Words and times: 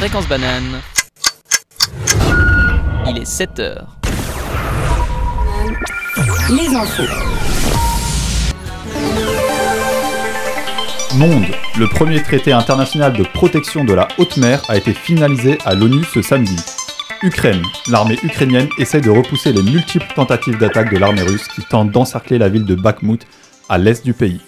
Fréquence 0.00 0.26
banane. 0.28 0.80
Il 3.06 3.18
est 3.18 3.26
7 3.26 3.58
heures. 3.58 3.96
Les 6.48 6.74
infos. 6.74 7.02
Monde, 11.16 11.44
le 11.78 11.86
premier 11.86 12.22
traité 12.22 12.50
international 12.50 13.12
de 13.12 13.24
protection 13.24 13.84
de 13.84 13.92
la 13.92 14.08
haute 14.16 14.38
mer 14.38 14.62
a 14.70 14.78
été 14.78 14.94
finalisé 14.94 15.58
à 15.66 15.74
l'ONU 15.74 16.02
ce 16.14 16.22
samedi. 16.22 16.56
Ukraine, 17.22 17.60
l'armée 17.86 18.18
ukrainienne 18.22 18.70
essaie 18.78 19.02
de 19.02 19.10
repousser 19.10 19.52
les 19.52 19.62
multiples 19.62 20.10
tentatives 20.16 20.56
d'attaque 20.56 20.90
de 20.90 20.96
l'armée 20.96 21.20
russe 21.20 21.46
qui 21.46 21.60
tente 21.60 21.90
d'encercler 21.90 22.38
la 22.38 22.48
ville 22.48 22.64
de 22.64 22.74
Bakhmut 22.74 23.26
à 23.68 23.76
l'est 23.76 24.02
du 24.02 24.14
pays. 24.14 24.40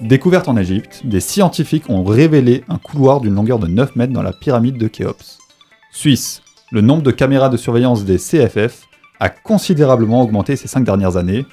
Découverte 0.00 0.48
en 0.48 0.56
Égypte, 0.56 1.02
des 1.04 1.20
scientifiques 1.20 1.90
ont 1.90 2.04
révélé 2.04 2.64
un 2.70 2.78
couloir 2.78 3.20
d'une 3.20 3.34
longueur 3.34 3.58
de 3.58 3.66
9 3.66 3.96
mètres 3.96 4.14
dans 4.14 4.22
la 4.22 4.32
pyramide 4.32 4.78
de 4.78 4.88
Khéops. 4.88 5.38
Suisse, 5.92 6.40
le 6.72 6.80
nombre 6.80 7.02
de 7.02 7.10
caméras 7.10 7.50
de 7.50 7.58
surveillance 7.58 8.06
des 8.06 8.16
CFF 8.16 8.86
a 9.18 9.28
considérablement 9.28 10.22
augmenté 10.22 10.56
ces 10.56 10.68
5 10.68 10.84
dernières 10.84 11.18
années. 11.18 11.44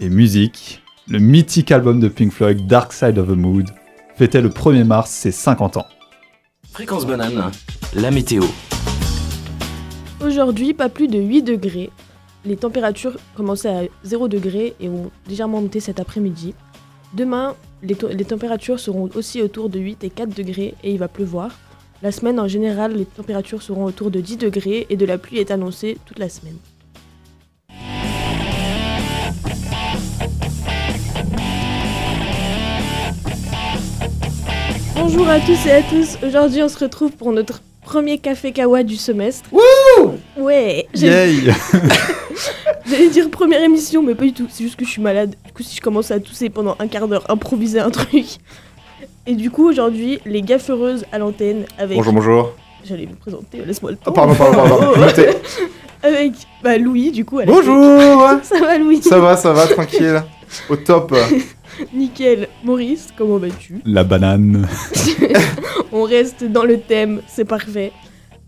Et 0.00 0.08
musique, 0.08 0.82
le 1.06 1.18
mythique 1.18 1.70
album 1.70 2.00
de 2.00 2.08
Pink 2.08 2.32
Floyd 2.32 2.66
Dark 2.66 2.94
Side 2.94 3.18
of 3.18 3.28
the 3.28 3.36
Mood 3.36 3.68
fêtait 4.14 4.40
le 4.40 4.48
1er 4.48 4.84
mars 4.84 5.10
ses 5.10 5.30
50 5.30 5.76
ans. 5.76 5.86
Fréquence 6.72 7.06
banane, 7.06 7.50
la 7.92 8.10
météo. 8.10 8.42
Aujourd'hui, 10.24 10.72
pas 10.72 10.88
plus 10.88 11.08
de 11.08 11.18
8 11.18 11.42
degrés. 11.42 11.90
Les 12.46 12.56
températures 12.56 13.18
commençaient 13.36 13.68
à 13.68 13.82
0 14.04 14.28
degrés 14.28 14.74
et 14.80 14.88
ont 14.88 15.10
légèrement 15.28 15.60
monté 15.60 15.80
cet 15.80 16.00
après-midi. 16.00 16.54
Demain, 17.12 17.54
les, 17.82 18.24
températures 18.24 18.80
seront 18.80 19.08
aussi 19.14 19.42
autour 19.42 19.68
de 19.68 19.78
8 19.78 20.04
et 20.04 20.10
4 20.10 20.34
degrés 20.34 20.74
et 20.82 20.92
il 20.92 20.98
va 20.98 21.08
pleuvoir. 21.08 21.50
La 22.02 22.12
semaine, 22.12 22.38
en 22.40 22.48
général, 22.48 22.94
les 22.94 23.04
températures 23.04 23.62
seront 23.62 23.84
autour 23.84 24.10
de 24.10 24.20
10 24.20 24.36
degrés 24.38 24.86
et 24.90 24.96
de 24.96 25.06
la 25.06 25.18
pluie 25.18 25.38
est 25.38 25.50
annoncée 25.50 25.98
toute 26.04 26.18
la 26.18 26.28
semaine. 26.28 26.56
Bonjour 34.94 35.28
à 35.28 35.40
tous 35.40 35.66
et 35.66 35.72
à 35.72 35.82
tous. 35.82 36.18
Aujourd'hui, 36.26 36.62
on 36.62 36.68
se 36.68 36.78
retrouve 36.78 37.12
pour 37.12 37.32
notre 37.32 37.62
premier 37.82 38.18
café 38.18 38.52
kawa 38.52 38.82
du 38.82 38.96
semestre. 38.96 39.48
Wouh 39.52 40.14
Ouais. 40.36 40.88
Yay 40.94 41.44
J'allais 42.88 43.08
dire 43.08 43.30
première 43.30 43.62
émission, 43.62 44.02
mais 44.02 44.14
pas 44.14 44.24
du 44.24 44.32
tout. 44.32 44.46
C'est 44.48 44.64
juste 44.64 44.76
que 44.76 44.84
je 44.84 44.90
suis 44.90 45.02
malade. 45.02 45.34
Du 45.44 45.52
coup, 45.52 45.62
si 45.62 45.76
je 45.76 45.80
commence 45.80 46.10
à 46.10 46.20
tousser 46.20 46.50
pendant 46.50 46.76
un 46.78 46.86
quart 46.86 47.08
d'heure, 47.08 47.24
improviser 47.28 47.80
un 47.80 47.90
truc. 47.90 48.26
Et 49.26 49.34
du 49.34 49.50
coup, 49.50 49.68
aujourd'hui, 49.68 50.20
les 50.24 50.42
gaffeuses 50.42 51.04
à 51.10 51.18
l'antenne 51.18 51.64
avec. 51.78 51.96
Bonjour, 51.96 52.12
bonjour. 52.12 52.52
J'allais 52.84 53.06
vous 53.06 53.16
présenter, 53.16 53.58
laisse-moi 53.66 53.90
le 53.90 53.96
temps. 53.96 54.12
Ah, 54.12 54.12
pardon, 54.12 54.34
pardon, 54.34 54.56
pardon. 54.56 54.92
Oh. 54.94 54.98
Notez. 55.00 55.30
avec 56.02 56.32
bah, 56.62 56.78
Louis, 56.78 57.10
du 57.10 57.24
coup. 57.24 57.38
à 57.38 57.44
la 57.44 57.52
Bonjour. 57.52 58.22
Ça 58.44 58.60
va, 58.60 58.78
Louis? 58.78 59.02
Ça 59.02 59.18
va, 59.18 59.36
ça 59.36 59.52
va, 59.52 59.66
tranquille. 59.66 60.22
Au 60.70 60.76
top. 60.76 61.12
Nickel. 61.94 62.46
Maurice, 62.62 63.08
comment 63.18 63.38
vas-tu? 63.38 63.80
La 63.84 64.04
banane. 64.04 64.68
On 65.92 66.04
reste 66.04 66.44
dans 66.44 66.64
le 66.64 66.78
thème, 66.78 67.20
c'est 67.26 67.44
parfait. 67.44 67.92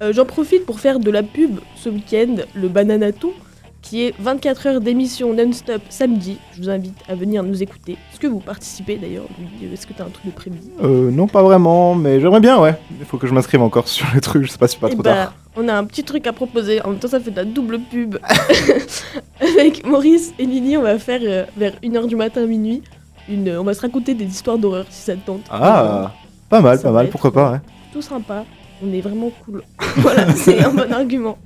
Euh, 0.01 0.13
J'en 0.13 0.25
profite 0.25 0.65
pour 0.65 0.79
faire 0.79 1.01
de 1.01 1.11
la 1.11 1.25
pub 1.25 1.59
ce 1.75 1.89
week-end, 1.89 2.37
le 2.55 2.69
Bananaton, 2.69 3.33
qui 3.83 4.03
est 4.05 4.15
24 4.19 4.67
heures 4.67 4.81
d'émission 4.81 5.33
non-stop 5.33 5.81
samedi. 5.89 6.39
Je 6.53 6.63
vous 6.63 6.69
invite 6.71 6.97
à 7.09 7.15
venir 7.15 7.43
nous 7.43 7.63
écouter. 7.63 7.93
Est-ce 8.13 8.21
que 8.21 8.27
vous 8.27 8.41
participez 8.41 8.97
d'ailleurs 8.97 9.25
Est-ce 9.73 9.87
que 9.87 9.93
tu 9.93 10.03
as 10.03 10.05
un 10.05 10.11
truc 10.11 10.27
de 10.27 10.31
prévu? 10.31 10.59
Euh, 10.83 11.11
non, 11.11 11.27
pas 11.27 11.43
vraiment, 11.43 11.95
mais 11.95 12.21
j'aimerais 12.21 12.41
bien, 12.41 12.59
ouais. 12.59 12.75
Il 12.99 13.07
faut 13.07 13.19
que 13.19 13.27
je 13.27 13.33
m'inscrive 13.33 13.63
encore 13.63 13.89
sur 13.89 14.07
le 14.15 14.21
truc, 14.21 14.45
je 14.45 14.51
sais 14.51 14.59
pas 14.59 14.69
si 14.69 14.77
pas 14.77 14.89
Eh 14.91 14.95
trop 14.95 15.03
bah, 15.03 15.15
tard. 15.15 15.35
On 15.57 15.69
a 15.69 15.75
un 15.75 15.85
petit 15.85 16.05
truc 16.05 16.27
à 16.27 16.33
proposer. 16.33 16.83
En 16.83 16.91
même 16.91 16.99
temps, 16.99 17.09
ça 17.09 17.21
fait 17.21 17.31
de 17.31 17.37
la 17.37 17.45
double 17.45 17.79
pub. 17.81 18.17
Avec 19.41 19.87
Maurice 19.87 20.33
et 20.39 20.45
Lily, 20.47 20.77
on 20.77 20.83
va 20.83 20.99
faire 20.99 21.21
euh, 21.23 21.45
vers 21.57 21.73
1h 21.83 22.07
du 22.07 22.17
matin 22.17 22.43
à 22.43 22.47
minuit. 22.47 22.83
Une, 23.29 23.57
on 23.59 23.65
va 23.65 23.75
se 23.75 23.81
raconter 23.81 24.15
des 24.15 24.25
histoires 24.25 24.59
d'horreur 24.59 24.87
si 24.91 25.03
ça 25.03 25.15
te 25.15 25.25
tente. 25.27 25.43
Ah, 25.51 26.13
pas 26.49 26.61
mal, 26.61 26.77
Ça 26.79 26.85
pas 26.85 26.93
mal, 26.93 27.09
pourquoi 27.09 27.33
pas, 27.33 27.53
ouais. 27.53 27.59
tout 27.93 28.03
sympa. 28.03 28.45
On 28.83 28.93
est 28.93 29.01
vraiment 29.01 29.31
cool. 29.45 29.63
voilà, 29.97 30.33
c'est 30.35 30.63
un 30.65 30.71
bon 30.73 30.91
argument. 30.93 31.37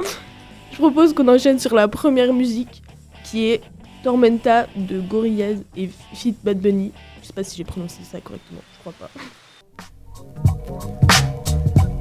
Je 0.72 0.78
propose 0.78 1.12
qu'on 1.12 1.28
enchaîne 1.28 1.58
sur 1.58 1.74
la 1.74 1.86
première 1.86 2.32
musique 2.32 2.82
qui 3.24 3.50
est 3.50 3.60
Tormenta 4.02 4.66
de 4.74 5.00
Gorillaz 5.00 5.58
et 5.76 5.90
Fit 6.14 6.34
Bad 6.42 6.58
Bunny. 6.58 6.92
Je 7.20 7.26
sais 7.26 7.32
pas 7.34 7.44
si 7.44 7.58
j'ai 7.58 7.64
prononcé 7.64 7.98
ça 8.10 8.18
correctement, 8.20 8.62
je 8.72 8.80
crois 8.80 8.94
pas. 8.98 9.10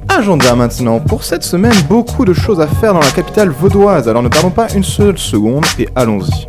Agenda 0.08 0.54
maintenant. 0.56 1.00
Pour 1.00 1.22
cette 1.22 1.44
semaine, 1.44 1.74
beaucoup 1.88 2.24
de 2.24 2.32
choses 2.32 2.60
à 2.60 2.66
faire 2.66 2.94
dans 2.94 3.00
la 3.00 3.10
capitale 3.10 3.50
vaudoise, 3.50 4.08
alors 4.08 4.22
ne 4.22 4.28
perdons 4.28 4.50
pas 4.50 4.72
une 4.72 4.84
seule 4.84 5.18
seconde 5.18 5.66
et 5.78 5.88
allons-y. 5.94 6.48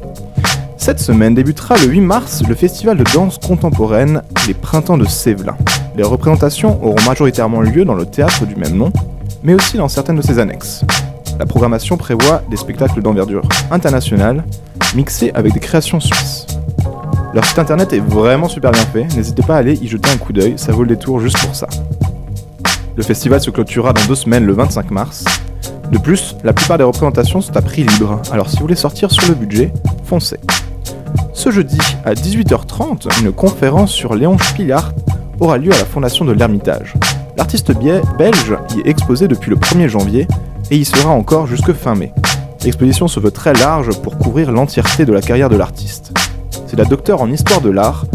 Cette 0.78 1.00
semaine 1.00 1.36
débutera 1.36 1.76
le 1.78 1.88
8 1.88 2.02
mars 2.02 2.44
le 2.48 2.56
festival 2.56 2.98
de 2.98 3.04
danse 3.14 3.38
contemporaine 3.38 4.22
Les 4.48 4.54
Printemps 4.54 4.98
de 4.98 5.06
Sévelin. 5.06 5.58
Les 5.96 6.04
représentations 6.04 6.84
auront 6.84 7.02
majoritairement 7.06 7.62
lieu 7.62 7.84
dans 7.84 7.96
le 7.96 8.06
théâtre 8.06 8.46
du 8.46 8.56
même 8.56 8.76
nom, 8.76 8.92
mais 9.44 9.54
aussi 9.54 9.78
dans 9.78 9.90
certaines 9.90 10.18
de 10.18 10.22
ses 10.22 10.40
annexes. 10.40 10.84
La 11.40 11.46
programmation 11.46 11.98
prévoit 11.98 12.44
des 12.50 12.58
spectacles 12.58 13.02
d'envergure 13.02 13.42
internationale, 13.72 14.44
mixés 14.96 15.32
avec 15.34 15.54
des 15.54 15.60
créations 15.60 16.00
suisses. 16.00 16.46
Leur 17.34 17.44
site 17.46 17.58
internet 17.58 17.92
est 17.94 18.00
vraiment 18.00 18.48
super 18.48 18.72
bien 18.72 18.86
fait, 18.86 19.06
n'hésitez 19.16 19.42
pas 19.42 19.56
à 19.56 19.58
aller 19.58 19.74
y 19.82 19.88
jeter 19.88 20.10
un 20.12 20.18
coup 20.18 20.34
d'œil, 20.34 20.54
ça 20.58 20.72
vaut 20.72 20.84
le 20.84 20.90
détour 20.90 21.20
juste 21.20 21.40
pour 21.40 21.56
ça. 21.56 21.68
Le 22.96 23.02
festival 23.02 23.42
se 23.42 23.50
clôturera 23.50 23.94
dans 23.94 24.06
deux 24.06 24.16
semaines 24.16 24.46
le 24.46 24.54
25 24.54 24.92
mars. 24.92 25.26
De 25.92 25.98
plus, 25.98 26.36
la 26.44 26.54
plupart 26.54 26.78
des 26.78 26.84
représentations 26.84 27.42
sont 27.42 27.58
à 27.58 27.62
prix 27.62 27.84
libre, 27.84 28.22
alors 28.32 28.50
si 28.50 28.58
vous 28.58 28.64
voulez 28.64 28.76
sortir 28.76 29.12
sur 29.12 29.28
le 29.28 29.34
budget, 29.34 29.74
foncez. 30.06 30.40
Ce 31.34 31.50
jeudi, 31.50 31.80
à 32.06 32.14
18h30, 32.14 33.22
une 33.22 33.32
conférence 33.32 33.92
sur 33.92 34.14
Léon 34.14 34.38
Spillart 34.38 34.94
aura 35.40 35.58
lieu 35.58 35.74
à 35.74 35.78
la 35.78 35.86
fondation 35.86 36.26
de 36.26 36.32
l'Ermitage. 36.32 36.94
L'artiste 37.36 37.72
belge 38.18 38.56
y 38.76 38.82
est 38.82 38.88
exposé 38.88 39.28
depuis 39.28 39.50
le 39.50 39.58
1er 39.58 39.88
janvier 39.88 40.28
et 40.74 40.78
y 40.78 40.86
sera 40.86 41.12
encore 41.12 41.46
jusque 41.46 41.72
fin 41.72 41.94
mai. 41.94 42.12
L'exposition 42.64 43.08
se 43.08 43.20
veut 43.20 43.30
très 43.30 43.54
large 43.54 43.92
pour 44.02 44.18
couvrir 44.18 44.52
l'entièreté 44.52 45.06
de 45.06 45.14
la 45.14 45.22
carrière 45.22 45.50
de 45.50 45.56
l'artiste. 45.56 46.12
C'est 46.66 46.78
la 46.78 46.86
docteure 46.86 47.22
en 47.22 47.30
histoire 47.30 47.62
de 47.62 47.70
l'art, 47.70 48.06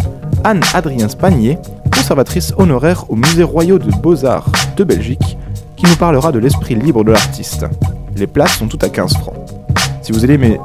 Anne-Adrien 0.43 1.09
Spagnier, 1.09 1.59
conservatrice 1.95 2.53
honoraire 2.57 3.05
au 3.11 3.15
Musée 3.15 3.45
Royal 3.45 3.79
de 3.79 3.93
Beaux-Arts 3.93 4.51
de 4.77 4.83
Belgique, 4.83 5.39
qui 5.77 5.87
nous 5.87 5.95
parlera 5.95 6.33
de 6.33 6.41
l'esprit 6.41 6.75
libre 6.75 7.05
de 7.05 7.13
l'artiste. 7.13 7.65
Les 8.17 8.27
places 8.27 8.59
sont 8.59 8.67
toutes 8.67 8.83
à 8.83 8.89
15 8.89 9.13
francs. 9.19 9.37
Si 10.03 10.11
vous 10.11 10.25
aimez, 10.25 10.59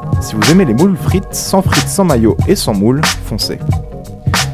les 0.66 0.74
moules 0.74 0.98
frites, 0.98 1.36
sans 1.36 1.62
frites, 1.62 1.88
sans 1.88 2.06
maillot 2.06 2.38
et 2.48 2.56
sans 2.56 2.74
moule, 2.74 3.02
foncez. 3.26 3.60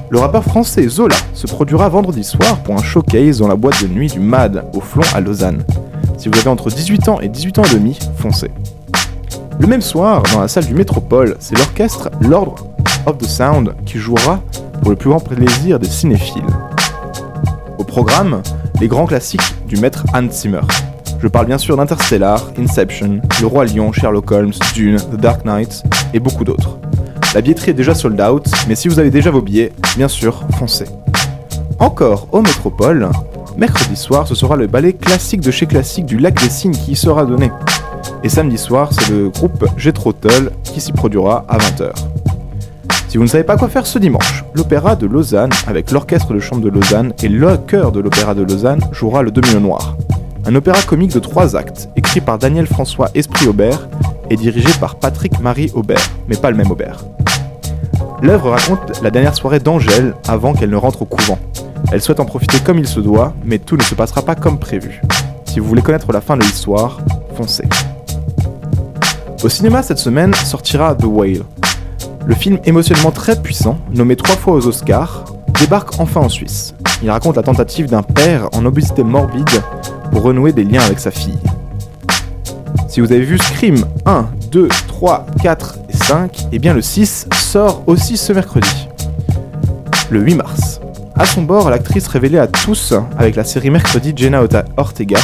Le 0.09 0.19
rappeur 0.19 0.43
français 0.43 0.89
Zola 0.89 1.15
se 1.33 1.47
produira 1.47 1.87
vendredi 1.87 2.25
soir 2.25 2.57
pour 2.63 2.75
un 2.75 2.83
showcase 2.83 3.39
dans 3.39 3.47
la 3.47 3.55
boîte 3.55 3.81
de 3.81 3.87
nuit 3.87 4.09
du 4.09 4.19
MAD 4.19 4.65
au 4.73 4.81
Flon 4.81 5.03
à 5.13 5.21
Lausanne. 5.21 5.63
Si 6.19 6.27
vous 6.27 6.37
avez 6.37 6.49
entre 6.49 6.69
18 6.69 7.07
ans 7.07 7.21
et 7.21 7.29
18 7.29 7.59
ans 7.59 7.63
et 7.63 7.75
demi, 7.75 7.97
foncez. 8.17 8.51
Le 9.57 9.67
même 9.67 9.81
soir, 9.81 10.21
dans 10.33 10.41
la 10.41 10.49
salle 10.49 10.65
du 10.65 10.73
Métropole, 10.73 11.37
c'est 11.39 11.57
l'orchestre 11.57 12.09
Lord 12.19 12.55
of 13.05 13.17
the 13.19 13.25
Sound 13.25 13.73
qui 13.85 13.99
jouera 13.99 14.41
pour 14.81 14.89
le 14.89 14.97
plus 14.97 15.09
grand 15.09 15.21
plaisir 15.21 15.79
des 15.79 15.87
cinéphiles. 15.87 16.43
Au 17.77 17.85
programme, 17.85 18.41
les 18.81 18.89
grands 18.89 19.05
classiques 19.05 19.55
du 19.65 19.77
maître 19.77 20.03
Hans 20.13 20.29
Zimmer. 20.29 20.59
Je 21.21 21.27
parle 21.29 21.45
bien 21.45 21.57
sûr 21.57 21.77
d'Interstellar, 21.77 22.51
Inception, 22.59 23.21
Le 23.39 23.47
Roi 23.47 23.63
Lion, 23.67 23.93
Sherlock 23.93 24.29
Holmes, 24.29 24.53
Dune, 24.73 24.97
The 24.97 25.15
Dark 25.15 25.45
Knight 25.45 25.83
et 26.13 26.19
beaucoup 26.19 26.43
d'autres. 26.43 26.79
La 27.33 27.39
billetterie 27.39 27.71
est 27.71 27.75
déjà 27.75 27.95
sold 27.95 28.19
out, 28.19 28.45
mais 28.67 28.75
si 28.75 28.89
vous 28.89 28.99
avez 28.99 29.09
déjà 29.09 29.31
vos 29.31 29.41
billets, 29.41 29.71
bien 29.95 30.09
sûr, 30.09 30.43
foncez. 30.57 30.85
Encore 31.79 32.27
au 32.33 32.41
Métropole, 32.41 33.07
mercredi 33.57 33.95
soir, 33.95 34.27
ce 34.27 34.35
sera 34.35 34.55
le 34.55 34.67
ballet 34.67 34.93
classique 34.93 35.41
de 35.41 35.51
chez 35.51 35.65
Classique 35.65 36.05
du 36.05 36.17
Lac 36.17 36.41
des 36.41 36.49
Cygnes 36.49 36.75
qui 36.75 36.91
y 36.91 36.95
sera 36.95 37.25
donné. 37.25 37.51
Et 38.23 38.29
samedi 38.29 38.57
soir, 38.57 38.89
c'est 38.91 39.09
le 39.09 39.29
groupe 39.29 39.65
Jetrotol 39.77 40.51
qui 40.63 40.81
s'y 40.81 40.91
produira 40.91 41.45
à 41.47 41.57
20h. 41.57 41.91
Si 43.07 43.17
vous 43.17 43.23
ne 43.23 43.29
savez 43.29 43.43
pas 43.43 43.57
quoi 43.57 43.69
faire 43.69 43.87
ce 43.87 43.97
dimanche, 43.97 44.43
l'Opéra 44.53 44.95
de 44.95 45.07
Lausanne, 45.07 45.49
avec 45.67 45.91
l'Orchestre 45.91 46.33
de 46.33 46.39
Chambre 46.39 46.61
de 46.61 46.69
Lausanne 46.69 47.13
et 47.23 47.27
le 47.27 47.57
chœur 47.57 47.91
de 47.91 47.99
l'Opéra 47.99 48.35
de 48.35 48.43
Lausanne, 48.43 48.81
jouera 48.91 49.23
le 49.23 49.31
Demi 49.31 49.55
Noir. 49.55 49.97
Un 50.45 50.55
opéra 50.55 50.81
comique 50.81 51.13
de 51.13 51.19
trois 51.19 51.55
actes, 51.55 51.89
écrit 51.95 52.21
par 52.21 52.37
Daniel 52.37 52.67
François 52.67 53.09
Esprit 53.13 53.47
Aubert 53.47 53.87
et 54.29 54.35
dirigé 54.35 54.69
par 54.79 54.95
Patrick-Marie 54.95 55.71
Aubert, 55.73 56.09
mais 56.27 56.35
pas 56.35 56.51
le 56.51 56.57
même 56.57 56.71
Aubert. 56.71 57.03
L'œuvre 58.21 58.51
raconte 58.51 59.01
la 59.01 59.11
dernière 59.11 59.35
soirée 59.35 59.59
d'Angèle 59.59 60.13
avant 60.27 60.53
qu'elle 60.53 60.69
ne 60.69 60.75
rentre 60.75 61.01
au 61.01 61.05
couvent. 61.05 61.39
Elle 61.91 62.01
souhaite 62.01 62.19
en 62.19 62.25
profiter 62.25 62.59
comme 62.59 62.77
il 62.77 62.87
se 62.87 62.99
doit, 62.99 63.33
mais 63.43 63.59
tout 63.59 63.77
ne 63.77 63.81
se 63.81 63.95
passera 63.95 64.21
pas 64.21 64.35
comme 64.35 64.59
prévu. 64.59 65.01
Si 65.45 65.59
vous 65.59 65.67
voulez 65.67 65.81
connaître 65.81 66.11
la 66.11 66.21
fin 66.21 66.37
de 66.37 66.43
l'histoire, 66.43 66.99
foncez. 67.35 67.67
Au 69.43 69.49
cinéma 69.49 69.81
cette 69.81 69.99
semaine 69.99 70.33
sortira 70.33 70.95
The 70.95 71.05
Whale. 71.05 71.43
Le 72.25 72.35
film 72.35 72.59
émotionnellement 72.65 73.11
très 73.11 73.41
puissant, 73.41 73.79
nommé 73.93 74.15
trois 74.15 74.35
fois 74.35 74.53
aux 74.53 74.67
Oscars, 74.67 75.25
débarque 75.59 75.99
enfin 75.99 76.21
en 76.21 76.29
Suisse. 76.29 76.75
Il 77.01 77.09
raconte 77.09 77.37
la 77.37 77.43
tentative 77.43 77.87
d'un 77.87 78.03
père 78.03 78.49
en 78.53 78.65
obésité 78.65 79.03
morbide 79.03 79.49
pour 80.11 80.23
renouer 80.23 80.51
des 80.51 80.63
liens 80.63 80.81
avec 80.81 80.99
sa 80.99 81.11
fille. 81.11 81.39
Si 82.87 83.01
vous 83.01 83.11
avez 83.11 83.21
vu 83.21 83.37
Scream 83.37 83.85
1, 84.05 84.27
2, 84.51 84.67
3, 84.87 85.25
4 85.41 85.79
et 85.89 85.95
5, 85.95 86.47
eh 86.51 86.59
bien 86.59 86.73
le 86.73 86.81
6 86.81 87.27
sort 87.33 87.83
aussi 87.87 88.17
ce 88.17 88.33
mercredi, 88.33 88.87
le 90.09 90.21
8 90.21 90.35
mars. 90.35 90.78
À 91.19 91.25
son 91.25 91.41
bord, 91.41 91.69
l'actrice 91.69 92.07
révélée 92.07 92.39
à 92.39 92.47
tous 92.47 92.93
avec 93.17 93.35
la 93.35 93.43
série 93.43 93.69
Mercredi 93.69 94.13
Jenna 94.15 94.41
Ortega. 94.77 95.19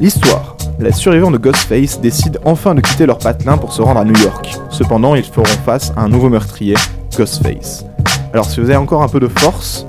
L'histoire. 0.00 0.56
Les 0.80 0.90
survivants 0.90 1.30
de 1.30 1.36
Ghostface 1.36 2.00
décident 2.00 2.40
enfin 2.46 2.74
de 2.74 2.80
quitter 2.80 3.04
leur 3.04 3.18
patelin 3.18 3.58
pour 3.58 3.74
se 3.74 3.82
rendre 3.82 4.00
à 4.00 4.04
New 4.06 4.18
York. 4.18 4.56
Cependant, 4.70 5.14
ils 5.14 5.22
feront 5.22 5.44
face 5.66 5.92
à 5.98 6.00
un 6.00 6.08
nouveau 6.08 6.30
meurtrier, 6.30 6.76
Ghostface. 7.14 7.84
Alors 8.32 8.46
si 8.46 8.58
vous 8.58 8.70
avez 8.70 8.78
encore 8.78 9.02
un 9.02 9.08
peu 9.08 9.20
de 9.20 9.28
force, 9.28 9.86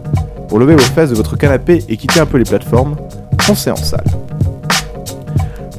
pour 0.50 0.60
lever 0.60 0.76
vos 0.76 0.82
fesses 0.82 1.12
de 1.12 1.16
votre 1.16 1.38
canapé 1.38 1.86
et 1.88 1.96
quitter 1.96 2.20
un 2.20 2.26
peu 2.26 2.38
les 2.38 2.44
plateformes, 2.44 2.98
foncez 3.40 3.72
en 3.72 3.78
salle. 3.78 4.04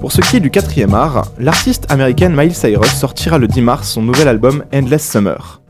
Pour 0.01 0.11
ce 0.11 0.23
qui 0.23 0.39
est 0.39 0.41
du 0.41 0.51
quatrième 0.51 0.95
art, 0.95 1.27
l'artiste 1.39 1.85
américaine 1.91 2.35
Miley 2.35 2.55
Cyrus 2.55 2.95
sortira 2.95 3.37
le 3.37 3.47
10 3.47 3.61
mars 3.61 3.91
son 3.91 4.01
nouvel 4.01 4.27
album 4.27 4.65
Endless 4.73 5.07
Summer, 5.07 5.61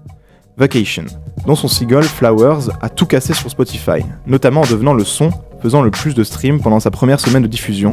Vacation, 0.57 1.07
dont 1.47 1.55
son 1.55 1.69
single 1.69 2.05
Flowers 2.05 2.71
a 2.81 2.89
tout 2.89 3.07
cassé 3.07 3.35
sur 3.35 3.51
Spotify, 3.51 4.05
notamment 4.27 4.63
en 4.63 4.67
devenant 4.67 4.95
le 4.95 5.05
son 5.05 5.31
faisant 5.63 5.83
le 5.83 5.91
plus 5.91 6.15
de 6.15 6.25
streams 6.25 6.61
pendant 6.61 6.81
sa 6.81 6.91
première 6.91 7.21
semaine 7.21 7.43
de 7.43 7.49
diffusion, 7.49 7.93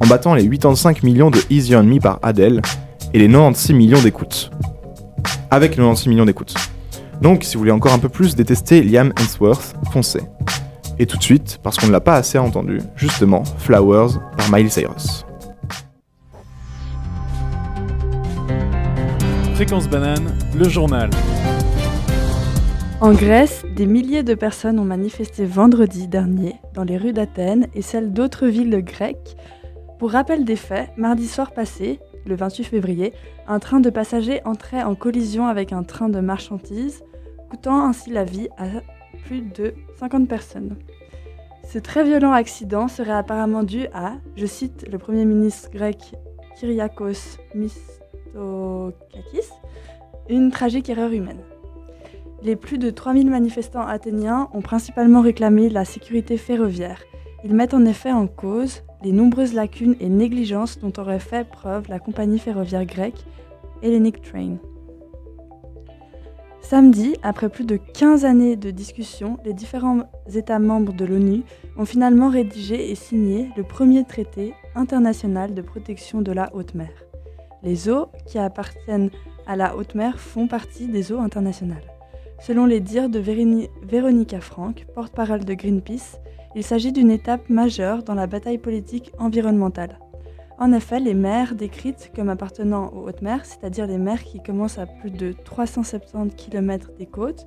en 0.00 0.06
battant 0.06 0.34
les 0.34 0.48
85 0.48 1.02
millions 1.02 1.30
de 1.30 1.38
Easy 1.50 1.74
on 1.76 1.82
Me 1.82 1.98
par 2.00 2.18
Adele 2.22 2.60
et 3.14 3.18
les 3.18 3.28
96 3.28 3.74
millions 3.76 4.02
d'écoutes. 4.02 4.50
Avec 5.50 5.72
les 5.72 5.76
96 5.76 6.08
millions 6.08 6.24
d'écoutes. 6.24 6.54
Donc, 7.22 7.44
si 7.44 7.54
vous 7.54 7.60
voulez 7.60 7.72
encore 7.72 7.92
un 7.92 7.98
peu 7.98 8.08
plus 8.08 8.34
détester 8.34 8.82
Liam 8.82 9.12
Hemsworth, 9.18 9.74
foncez. 9.90 10.20
Et 10.98 11.06
tout 11.06 11.16
de 11.16 11.22
suite, 11.22 11.60
parce 11.62 11.76
qu'on 11.76 11.86
ne 11.86 11.92
l'a 11.92 12.00
pas 12.00 12.16
assez 12.16 12.38
entendu, 12.38 12.80
justement, 12.96 13.42
Flowers 13.58 14.18
par 14.36 14.50
Miley 14.50 14.68
Cyrus. 14.68 15.24
Fréquence 19.54 19.88
banane, 19.88 20.36
le 20.54 20.68
journal. 20.68 21.08
En 23.02 23.12
Grèce, 23.12 23.66
des 23.76 23.84
milliers 23.84 24.22
de 24.22 24.34
personnes 24.34 24.78
ont 24.78 24.84
manifesté 24.84 25.44
vendredi 25.44 26.08
dernier 26.08 26.56
dans 26.72 26.84
les 26.84 26.96
rues 26.96 27.12
d'Athènes 27.12 27.66
et 27.74 27.82
celles 27.82 28.14
d'autres 28.14 28.46
villes 28.46 28.82
grecques. 28.82 29.36
Pour 29.98 30.12
rappel 30.12 30.46
des 30.46 30.56
faits, 30.56 30.88
mardi 30.96 31.28
soir 31.28 31.52
passé, 31.52 32.00
le 32.24 32.34
28 32.36 32.64
février, 32.64 33.12
un 33.46 33.58
train 33.58 33.80
de 33.80 33.90
passagers 33.90 34.40
entrait 34.46 34.82
en 34.82 34.94
collision 34.94 35.46
avec 35.46 35.74
un 35.74 35.82
train 35.82 36.08
de 36.08 36.20
marchandises, 36.20 37.04
coûtant 37.50 37.86
ainsi 37.86 38.08
la 38.10 38.24
vie 38.24 38.48
à 38.56 38.64
plus 39.26 39.42
de 39.42 39.74
50 40.00 40.26
personnes. 40.26 40.76
Ce 41.68 41.78
très 41.78 42.02
violent 42.02 42.32
accident 42.32 42.88
serait 42.88 43.12
apparemment 43.12 43.62
dû 43.62 43.88
à, 43.92 44.14
je 44.36 44.46
cite 44.46 44.86
le 44.90 44.96
Premier 44.96 45.26
ministre 45.26 45.68
grec 45.70 46.14
Kyriakos 46.58 47.38
Mitsotakis, 47.54 49.50
une 50.30 50.50
tragique 50.50 50.88
erreur 50.88 51.12
humaine. 51.12 51.42
Les 52.42 52.56
plus 52.56 52.78
de 52.78 52.90
3000 52.90 53.30
manifestants 53.30 53.86
athéniens 53.86 54.48
ont 54.52 54.60
principalement 54.60 55.22
réclamé 55.22 55.68
la 55.68 55.84
sécurité 55.84 56.36
ferroviaire. 56.36 57.02
Ils 57.44 57.54
mettent 57.54 57.74
en 57.74 57.84
effet 57.84 58.12
en 58.12 58.26
cause 58.26 58.82
les 59.02 59.12
nombreuses 59.12 59.54
lacunes 59.54 59.96
et 60.00 60.08
négligences 60.08 60.78
dont 60.78 60.92
aurait 60.98 61.20
fait 61.20 61.48
preuve 61.48 61.88
la 61.88 61.98
compagnie 61.98 62.38
ferroviaire 62.38 62.84
grecque 62.84 63.24
Hellenic 63.82 64.20
Train. 64.22 64.56
Samedi, 66.60 67.14
après 67.22 67.48
plus 67.48 67.64
de 67.64 67.76
15 67.76 68.24
années 68.24 68.56
de 68.56 68.72
discussions, 68.72 69.38
les 69.44 69.52
différents 69.52 70.10
États 70.34 70.58
membres 70.58 70.92
de 70.92 71.04
l'ONU 71.04 71.44
ont 71.76 71.84
finalement 71.84 72.28
rédigé 72.28 72.90
et 72.90 72.96
signé 72.96 73.50
le 73.56 73.62
premier 73.62 74.04
traité 74.04 74.52
international 74.74 75.54
de 75.54 75.62
protection 75.62 76.22
de 76.22 76.32
la 76.32 76.50
haute 76.54 76.74
mer. 76.74 76.90
Les 77.62 77.88
eaux 77.88 78.08
qui 78.26 78.38
appartiennent 78.38 79.10
à 79.46 79.54
la 79.54 79.76
haute 79.76 79.94
mer 79.94 80.18
font 80.18 80.48
partie 80.48 80.88
des 80.88 81.12
eaux 81.12 81.20
internationales. 81.20 81.95
Selon 82.38 82.66
les 82.66 82.80
dires 82.80 83.08
de 83.08 83.18
Véronica 83.18 84.40
Frank, 84.40 84.86
porte-parole 84.94 85.44
de 85.44 85.54
Greenpeace, 85.54 86.20
il 86.54 86.62
s'agit 86.62 86.92
d'une 86.92 87.10
étape 87.10 87.48
majeure 87.48 88.02
dans 88.02 88.14
la 88.14 88.26
bataille 88.26 88.58
politique 88.58 89.12
environnementale. 89.18 89.98
En 90.58 90.72
effet, 90.72 91.00
les 91.00 91.14
mers 91.14 91.54
décrites 91.54 92.12
comme 92.14 92.28
appartenant 92.28 92.92
aux 92.94 93.08
hautes 93.08 93.20
mers, 93.20 93.44
c'est-à-dire 93.44 93.86
les 93.86 93.98
mers 93.98 94.22
qui 94.22 94.42
commencent 94.42 94.78
à 94.78 94.86
plus 94.86 95.10
de 95.10 95.32
370 95.32 96.34
km 96.34 96.92
des 96.98 97.06
côtes, 97.06 97.46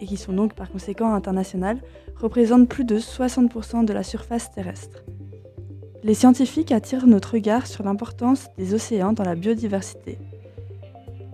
et 0.00 0.06
qui 0.06 0.16
sont 0.16 0.32
donc 0.32 0.54
par 0.54 0.70
conséquent 0.70 1.12
internationales, 1.12 1.80
représentent 2.16 2.68
plus 2.68 2.84
de 2.84 2.98
60% 2.98 3.84
de 3.84 3.92
la 3.92 4.02
surface 4.02 4.50
terrestre. 4.50 5.04
Les 6.02 6.14
scientifiques 6.14 6.72
attirent 6.72 7.06
notre 7.06 7.34
regard 7.34 7.66
sur 7.66 7.84
l'importance 7.84 8.48
des 8.56 8.72
océans 8.72 9.12
dans 9.12 9.24
la 9.24 9.34
biodiversité. 9.34 10.16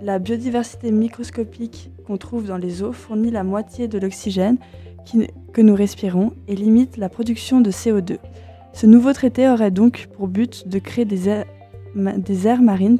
La 0.02 0.18
biodiversité 0.18 0.92
microscopique 0.92 1.90
qu'on 2.06 2.18
trouve 2.18 2.46
dans 2.46 2.58
les 2.58 2.82
eaux 2.82 2.92
fournit 2.92 3.30
la 3.30 3.44
moitié 3.44 3.88
de 3.88 3.98
l'oxygène 3.98 4.58
que 5.52 5.62
nous 5.62 5.74
respirons 5.74 6.32
et 6.48 6.54
limite 6.54 6.98
la 6.98 7.08
production 7.08 7.60
de 7.62 7.70
CO2. 7.70 8.18
Ce 8.74 8.86
nouveau 8.86 9.14
traité 9.14 9.48
aurait 9.48 9.70
donc 9.70 10.08
pour 10.14 10.28
but 10.28 10.68
de 10.68 10.78
créer 10.78 11.06
des 11.06 11.28
aires, 11.28 12.62
marines 12.62 12.98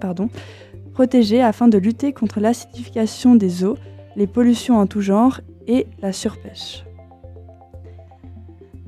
protégées 0.95 1.43
afin 1.43 1.69
de 1.69 1.77
lutter 1.77 2.15
contre 2.15 2.41
l'acidification 2.41 3.35
des 3.35 3.63
eaux, 3.63 3.77
les 4.17 4.27
pollutions 4.27 4.79
en 4.79 4.87
tout 4.87 5.03
genre 5.03 5.41
et 5.67 5.87
la 6.01 6.13
surpêche. 6.15 6.87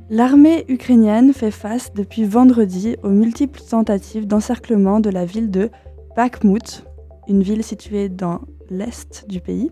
L'armée 0.08 0.64
ukrainienne 0.68 1.34
fait 1.34 1.50
face 1.50 1.92
depuis 1.92 2.24
vendredi 2.24 2.96
aux 3.02 3.10
multiples 3.10 3.60
tentatives 3.60 4.26
d'encerclement 4.26 5.00
de 5.00 5.10
la 5.10 5.26
ville 5.26 5.50
de 5.50 5.68
Bakhmut, 6.16 6.87
une 7.28 7.42
ville 7.42 7.62
située 7.62 8.08
dans 8.08 8.40
l'est 8.70 9.24
du 9.28 9.40
pays, 9.40 9.70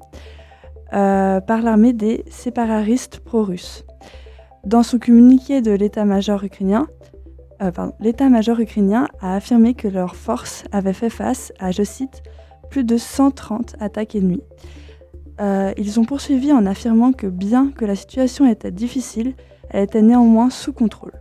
euh, 0.93 1.41
par 1.41 1.62
l'armée 1.62 1.93
des 1.93 2.25
séparatistes 2.29 3.19
pro-russes. 3.20 3.85
Dans 4.64 4.82
son 4.82 4.99
communiqué 4.99 5.62
de 5.62 5.73
l'état-major 5.73 6.43
ukrainien, 6.44 6.87
euh, 7.62 7.70
l'état-major 8.00 8.61
ukrainien 8.61 9.08
a 9.20 9.35
affirmé 9.37 9.75
que 9.75 9.88
leurs 9.88 10.17
forces 10.17 10.64
avaient 10.73 10.93
fait 10.93 11.11
face 11.11 11.53
à, 11.58 11.70
je 11.70 11.82
cite, 11.82 12.23
plus 12.70 12.85
de 12.85 12.97
130 12.97 13.76
attaques 13.81 14.14
ennemies. 14.14 14.43
Euh, 15.41 15.73
ils 15.76 16.00
ont 16.00 16.05
poursuivi 16.05 16.52
en 16.52 16.67
affirmant 16.67 17.12
que 17.12 17.26
bien 17.26 17.70
que 17.70 17.85
la 17.85 17.97
situation 17.97 18.49
était 18.50 18.70
difficile, 18.70 19.35
elle 19.70 19.85
était 19.85 20.02
néanmoins 20.02 20.50
sous 20.50 20.73
contrôle. 20.73 21.12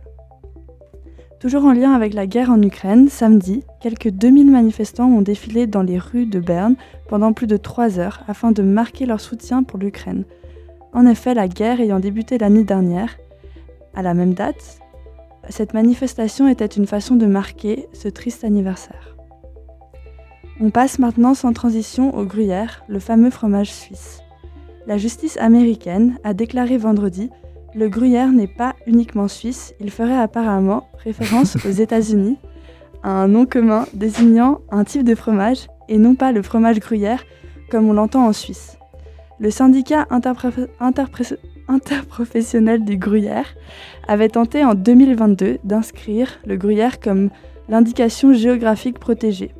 Toujours 1.46 1.66
en 1.66 1.72
lien 1.74 1.92
avec 1.92 2.12
la 2.12 2.26
guerre 2.26 2.50
en 2.50 2.60
Ukraine, 2.60 3.08
samedi, 3.08 3.62
quelques 3.80 4.08
2000 4.08 4.50
manifestants 4.50 5.06
ont 5.06 5.22
défilé 5.22 5.68
dans 5.68 5.82
les 5.82 5.96
rues 5.96 6.26
de 6.26 6.40
Berne 6.40 6.74
pendant 7.08 7.32
plus 7.32 7.46
de 7.46 7.56
trois 7.56 8.00
heures 8.00 8.24
afin 8.26 8.50
de 8.50 8.62
marquer 8.62 9.06
leur 9.06 9.20
soutien 9.20 9.62
pour 9.62 9.78
l'Ukraine. 9.78 10.24
En 10.92 11.06
effet, 11.06 11.34
la 11.34 11.46
guerre 11.46 11.80
ayant 11.80 12.00
débuté 12.00 12.36
l'année 12.36 12.64
dernière, 12.64 13.16
à 13.94 14.02
la 14.02 14.12
même 14.12 14.34
date, 14.34 14.80
cette 15.48 15.72
manifestation 15.72 16.48
était 16.48 16.66
une 16.66 16.88
façon 16.88 17.14
de 17.14 17.26
marquer 17.26 17.86
ce 17.92 18.08
triste 18.08 18.42
anniversaire. 18.42 19.16
On 20.60 20.70
passe 20.70 20.98
maintenant 20.98 21.34
sans 21.34 21.52
transition 21.52 22.12
au 22.18 22.24
gruyère, 22.24 22.82
le 22.88 22.98
fameux 22.98 23.30
fromage 23.30 23.72
suisse. 23.72 24.20
La 24.88 24.98
justice 24.98 25.36
américaine 25.36 26.18
a 26.24 26.34
déclaré 26.34 26.76
vendredi 26.76 27.30
le 27.76 27.88
gruyère 27.90 28.32
n'est 28.32 28.46
pas 28.46 28.74
uniquement 28.86 29.28
suisse, 29.28 29.74
il 29.80 29.90
ferait 29.90 30.16
apparemment 30.16 30.88
référence 31.04 31.56
aux 31.66 31.70
États-Unis, 31.70 32.38
à 33.02 33.10
un 33.10 33.28
nom 33.28 33.44
commun 33.44 33.84
désignant 33.92 34.62
un 34.70 34.84
type 34.84 35.04
de 35.04 35.14
fromage 35.14 35.66
et 35.88 35.98
non 35.98 36.14
pas 36.14 36.32
le 36.32 36.40
fromage 36.42 36.80
gruyère 36.80 37.22
comme 37.70 37.86
on 37.88 37.92
l'entend 37.92 38.26
en 38.26 38.32
Suisse. 38.32 38.78
Le 39.38 39.50
syndicat 39.50 40.06
interprofessionnel 40.80 42.84
du 42.84 42.96
gruyère 42.96 43.54
avait 44.08 44.30
tenté 44.30 44.64
en 44.64 44.74
2022 44.74 45.58
d'inscrire 45.62 46.38
le 46.46 46.56
gruyère 46.56 46.98
comme 46.98 47.28
l'indication 47.68 48.32
géographique 48.32 48.98
protégée, 48.98 49.52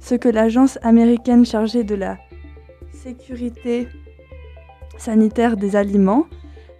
ce 0.00 0.14
que 0.14 0.28
l'agence 0.28 0.78
américaine 0.82 1.46
chargée 1.46 1.84
de 1.84 1.94
la 1.94 2.18
sécurité 2.92 3.88
sanitaire 4.98 5.56
des 5.56 5.76
aliments 5.76 6.26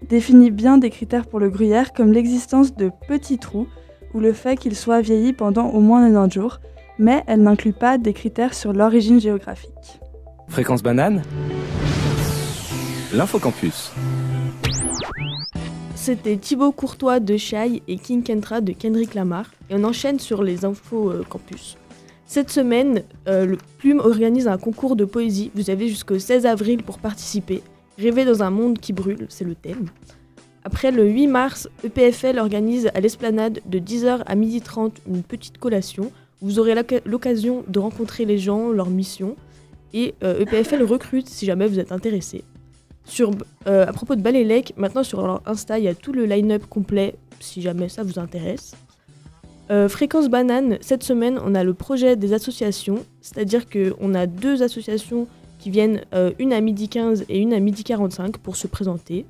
définit 0.08 0.50
bien 0.50 0.78
des 0.78 0.90
critères 0.90 1.26
pour 1.26 1.40
le 1.40 1.50
gruyère 1.50 1.92
comme 1.92 2.12
l'existence 2.12 2.74
de 2.74 2.90
petits 3.08 3.38
trous 3.38 3.66
ou 4.12 4.20
le 4.20 4.32
fait 4.32 4.56
qu'il 4.56 4.76
soit 4.76 5.00
vieilli 5.00 5.32
pendant 5.32 5.68
au 5.70 5.80
moins 5.80 6.06
90 6.08 6.34
jours, 6.34 6.60
mais 6.98 7.24
elle 7.26 7.42
n'inclut 7.42 7.72
pas 7.72 7.98
des 7.98 8.12
critères 8.12 8.54
sur 8.54 8.72
l'origine 8.72 9.20
géographique. 9.20 10.00
Fréquence 10.48 10.82
banane 10.82 11.22
L'infocampus. 13.12 13.92
C'était 15.94 16.36
Thibaut 16.36 16.72
Courtois 16.72 17.20
de 17.20 17.36
Chai 17.36 17.82
et 17.88 17.96
King 17.96 18.22
Kentra 18.22 18.60
de 18.60 18.72
Kendrick 18.72 19.14
Lamar, 19.14 19.46
et 19.70 19.74
on 19.74 19.84
enchaîne 19.84 20.18
sur 20.18 20.42
les 20.42 20.64
infos 20.64 21.10
euh, 21.10 21.24
campus. 21.28 21.76
Cette 22.26 22.50
semaine, 22.50 23.02
euh, 23.28 23.46
le 23.46 23.58
Plume 23.78 24.00
organise 24.00 24.48
un 24.48 24.58
concours 24.58 24.96
de 24.96 25.04
poésie. 25.04 25.50
Vous 25.54 25.70
avez 25.70 25.88
jusqu'au 25.88 26.18
16 26.18 26.46
avril 26.46 26.82
pour 26.82 26.98
participer. 26.98 27.62
Rêver 27.98 28.24
dans 28.24 28.42
un 28.42 28.50
monde 28.50 28.78
qui 28.78 28.92
brûle, 28.92 29.26
c'est 29.28 29.44
le 29.44 29.54
thème. 29.54 29.86
Après 30.64 30.90
le 30.90 31.06
8 31.06 31.26
mars, 31.26 31.68
E 31.84 31.86
EPFL 31.88 32.38
organise 32.38 32.90
à 32.94 33.00
l'esplanade 33.00 33.60
de 33.66 33.78
10h 33.78 34.22
à 34.26 34.34
12h30 34.34 34.92
une 35.06 35.22
petite 35.22 35.58
collation. 35.58 36.10
Vous 36.40 36.58
aurez 36.58 36.74
l'oc- 36.74 37.02
l'occasion 37.04 37.64
de 37.68 37.78
rencontrer 37.78 38.24
les 38.24 38.38
gens, 38.38 38.70
leur 38.70 38.90
mission. 38.90 39.36
Et 39.92 40.14
euh, 40.24 40.40
EPFL 40.40 40.82
recrute 40.88 41.28
si 41.28 41.46
jamais 41.46 41.66
vous 41.68 41.78
êtes 41.78 41.92
intéressé. 41.92 42.42
Sur, 43.04 43.30
euh, 43.66 43.86
à 43.86 43.92
propos 43.92 44.16
de 44.16 44.22
Balélec, 44.22 44.72
maintenant 44.78 45.04
sur 45.04 45.20
leur 45.20 45.42
Insta, 45.46 45.78
il 45.78 45.84
y 45.84 45.88
a 45.88 45.94
tout 45.94 46.12
le 46.12 46.24
line-up 46.24 46.64
complet 46.68 47.14
si 47.38 47.60
jamais 47.60 47.90
ça 47.90 48.02
vous 48.02 48.18
intéresse. 48.18 48.72
Euh, 49.70 49.88
Fréquence 49.88 50.28
Banane, 50.28 50.78
cette 50.80 51.02
semaine, 51.02 51.38
on 51.44 51.54
a 51.54 51.62
le 51.64 51.74
projet 51.74 52.16
des 52.16 52.32
associations, 52.32 53.04
c'est-à-dire 53.20 53.66
qu'on 53.68 54.14
a 54.14 54.26
deux 54.26 54.62
associations 54.62 55.26
qui 55.64 55.70
viennent, 55.70 56.02
euh, 56.12 56.30
une 56.38 56.52
à 56.52 56.60
midi 56.60 56.90
15 56.90 57.24
et 57.30 57.38
une 57.38 57.54
à 57.54 57.58
midi 57.58 57.84
45 57.84 58.36
pour 58.36 58.54
se 58.54 58.66
présenter. 58.66 59.24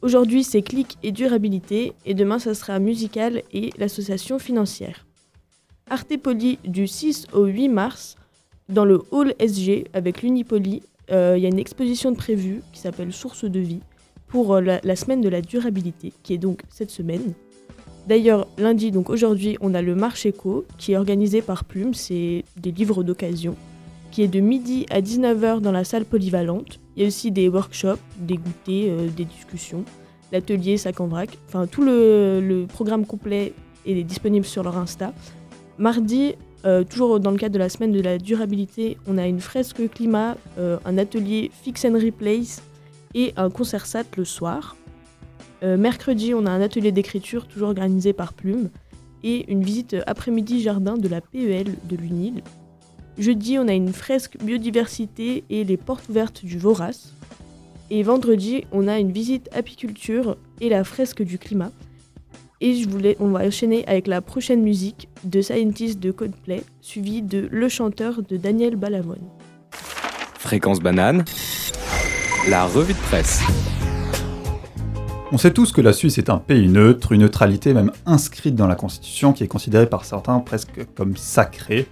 Aujourd'hui, 0.00 0.42
c'est 0.42 0.62
Clic 0.62 0.96
et 1.02 1.12
Durabilité, 1.12 1.92
et 2.06 2.14
demain, 2.14 2.38
ça 2.38 2.54
sera 2.54 2.78
Musical 2.78 3.42
et 3.52 3.68
l'association 3.76 4.38
financière. 4.38 5.06
Arte 5.90 6.16
Poly 6.16 6.58
du 6.64 6.86
6 6.86 7.26
au 7.34 7.44
8 7.44 7.68
mars, 7.68 8.16
dans 8.70 8.86
le 8.86 9.02
hall 9.10 9.34
SG 9.38 9.84
avec 9.92 10.22
l'Unipoli, 10.22 10.82
euh, 11.10 11.34
il 11.36 11.42
y 11.42 11.46
a 11.46 11.50
une 11.50 11.58
exposition 11.58 12.10
de 12.12 12.16
prévue 12.16 12.62
qui 12.72 12.80
s'appelle 12.80 13.12
Source 13.12 13.44
de 13.44 13.60
vie 13.60 13.80
pour 14.26 14.54
euh, 14.54 14.62
la, 14.62 14.80
la 14.84 14.96
semaine 14.96 15.20
de 15.20 15.28
la 15.28 15.42
durabilité, 15.42 16.14
qui 16.22 16.32
est 16.32 16.38
donc 16.38 16.62
cette 16.70 16.90
semaine. 16.90 17.34
D'ailleurs, 18.08 18.46
lundi, 18.56 18.90
donc 18.90 19.10
aujourd'hui, 19.10 19.58
on 19.60 19.74
a 19.74 19.82
le 19.82 19.94
Marche 19.94 20.24
Éco 20.24 20.64
qui 20.78 20.92
est 20.92 20.96
organisé 20.96 21.42
par 21.42 21.66
Plume, 21.66 21.92
c'est 21.92 22.42
des 22.56 22.72
livres 22.72 23.02
d'occasion, 23.02 23.54
qui 24.14 24.22
est 24.22 24.28
de 24.28 24.38
midi 24.38 24.86
à 24.90 25.00
19h 25.00 25.58
dans 25.58 25.72
la 25.72 25.82
salle 25.82 26.04
polyvalente. 26.04 26.78
Il 26.94 27.02
y 27.02 27.04
a 27.04 27.08
aussi 27.08 27.32
des 27.32 27.48
workshops, 27.48 27.98
des 28.16 28.36
goûters, 28.36 28.92
euh, 28.92 29.08
des 29.08 29.24
discussions, 29.24 29.84
l'atelier 30.30 30.76
sac 30.76 31.00
en 31.00 31.08
vrac. 31.08 31.36
Enfin, 31.48 31.66
tout 31.66 31.82
le, 31.82 32.64
programme 32.72 33.06
complet 33.06 33.52
est 33.84 34.04
disponible 34.04 34.46
sur 34.46 34.62
leur 34.62 34.78
Insta. 34.78 35.12
Mardi, 35.78 36.36
euh, 36.64 36.84
toujours 36.84 37.18
dans 37.18 37.32
le 37.32 37.38
cadre 37.38 37.54
de 37.54 37.58
la 37.58 37.68
semaine 37.68 37.90
de 37.90 38.00
la 38.00 38.18
durabilité, 38.18 38.98
on 39.08 39.18
a 39.18 39.26
une 39.26 39.40
fresque 39.40 39.82
climat, 39.90 40.36
euh, 40.58 40.78
un 40.84 40.96
atelier 40.96 41.50
fix 41.52 41.84
and 41.84 41.94
replace 41.94 42.62
et 43.14 43.32
un 43.36 43.50
concert 43.50 43.84
SAT 43.84 44.04
le 44.16 44.24
soir. 44.24 44.76
Mercredi, 45.62 46.34
on 46.34 46.44
a 46.44 46.50
un 46.50 46.60
atelier 46.60 46.92
d'écriture 46.92 47.46
toujours 47.46 47.68
organisé 47.68 48.12
par 48.12 48.34
Plume 48.34 48.68
et 49.22 49.50
une 49.50 49.62
visite 49.62 49.96
après-midi 50.06 50.60
jardin 50.60 50.98
de 50.98 51.08
la 51.08 51.22
PEL 51.22 51.74
de 51.88 51.96
l'UNIL. 51.96 52.42
Jeudi, 53.16 53.58
on 53.58 53.68
a 53.68 53.72
une 53.72 53.92
fresque 53.92 54.36
biodiversité 54.42 55.44
et 55.48 55.62
les 55.62 55.76
portes 55.76 56.08
ouvertes 56.08 56.44
du 56.44 56.58
Voras. 56.58 57.12
Et 57.90 58.02
vendredi, 58.02 58.64
on 58.72 58.88
a 58.88 58.98
une 58.98 59.12
visite 59.12 59.48
apiculture 59.52 60.36
et 60.60 60.68
la 60.68 60.82
fresque 60.82 61.22
du 61.22 61.38
climat. 61.38 61.70
Et 62.60 62.74
je 62.74 62.88
voulais, 62.88 63.16
on 63.20 63.28
va 63.28 63.46
enchaîner 63.46 63.86
avec 63.86 64.08
la 64.08 64.20
prochaine 64.20 64.62
musique 64.62 65.08
de 65.22 65.42
Scientist 65.42 66.00
de 66.00 66.10
Coldplay, 66.10 66.64
suivie 66.80 67.22
de 67.22 67.48
Le 67.52 67.68
chanteur 67.68 68.22
de 68.22 68.36
Daniel 68.36 68.74
Balavoine. 68.74 69.28
Fréquence 70.38 70.80
banane, 70.80 71.24
la 72.48 72.66
revue 72.66 72.94
de 72.94 72.98
presse. 72.98 73.42
On 75.30 75.38
sait 75.38 75.52
tous 75.52 75.72
que 75.72 75.80
la 75.80 75.92
Suisse 75.92 76.18
est 76.18 76.30
un 76.30 76.38
pays 76.38 76.68
neutre, 76.68 77.12
une 77.12 77.20
neutralité 77.20 77.74
même 77.74 77.92
inscrite 78.06 78.56
dans 78.56 78.66
la 78.66 78.76
Constitution 78.76 79.32
qui 79.32 79.44
est 79.44 79.48
considérée 79.48 79.88
par 79.88 80.04
certains 80.04 80.40
presque 80.40 80.84
comme 80.94 81.16
sacrée 81.16 81.86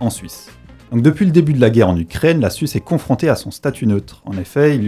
en 0.00 0.10
Suisse. 0.10 0.50
Donc 0.90 1.02
depuis 1.02 1.24
le 1.24 1.30
début 1.30 1.52
de 1.52 1.60
la 1.60 1.70
guerre 1.70 1.88
en 1.88 1.96
Ukraine, 1.96 2.40
la 2.40 2.50
Suisse 2.50 2.74
est 2.74 2.80
confrontée 2.80 3.28
à 3.28 3.36
son 3.36 3.50
statut 3.50 3.86
neutre. 3.86 4.22
En 4.24 4.36
effet, 4.36 4.76
il 4.76 4.82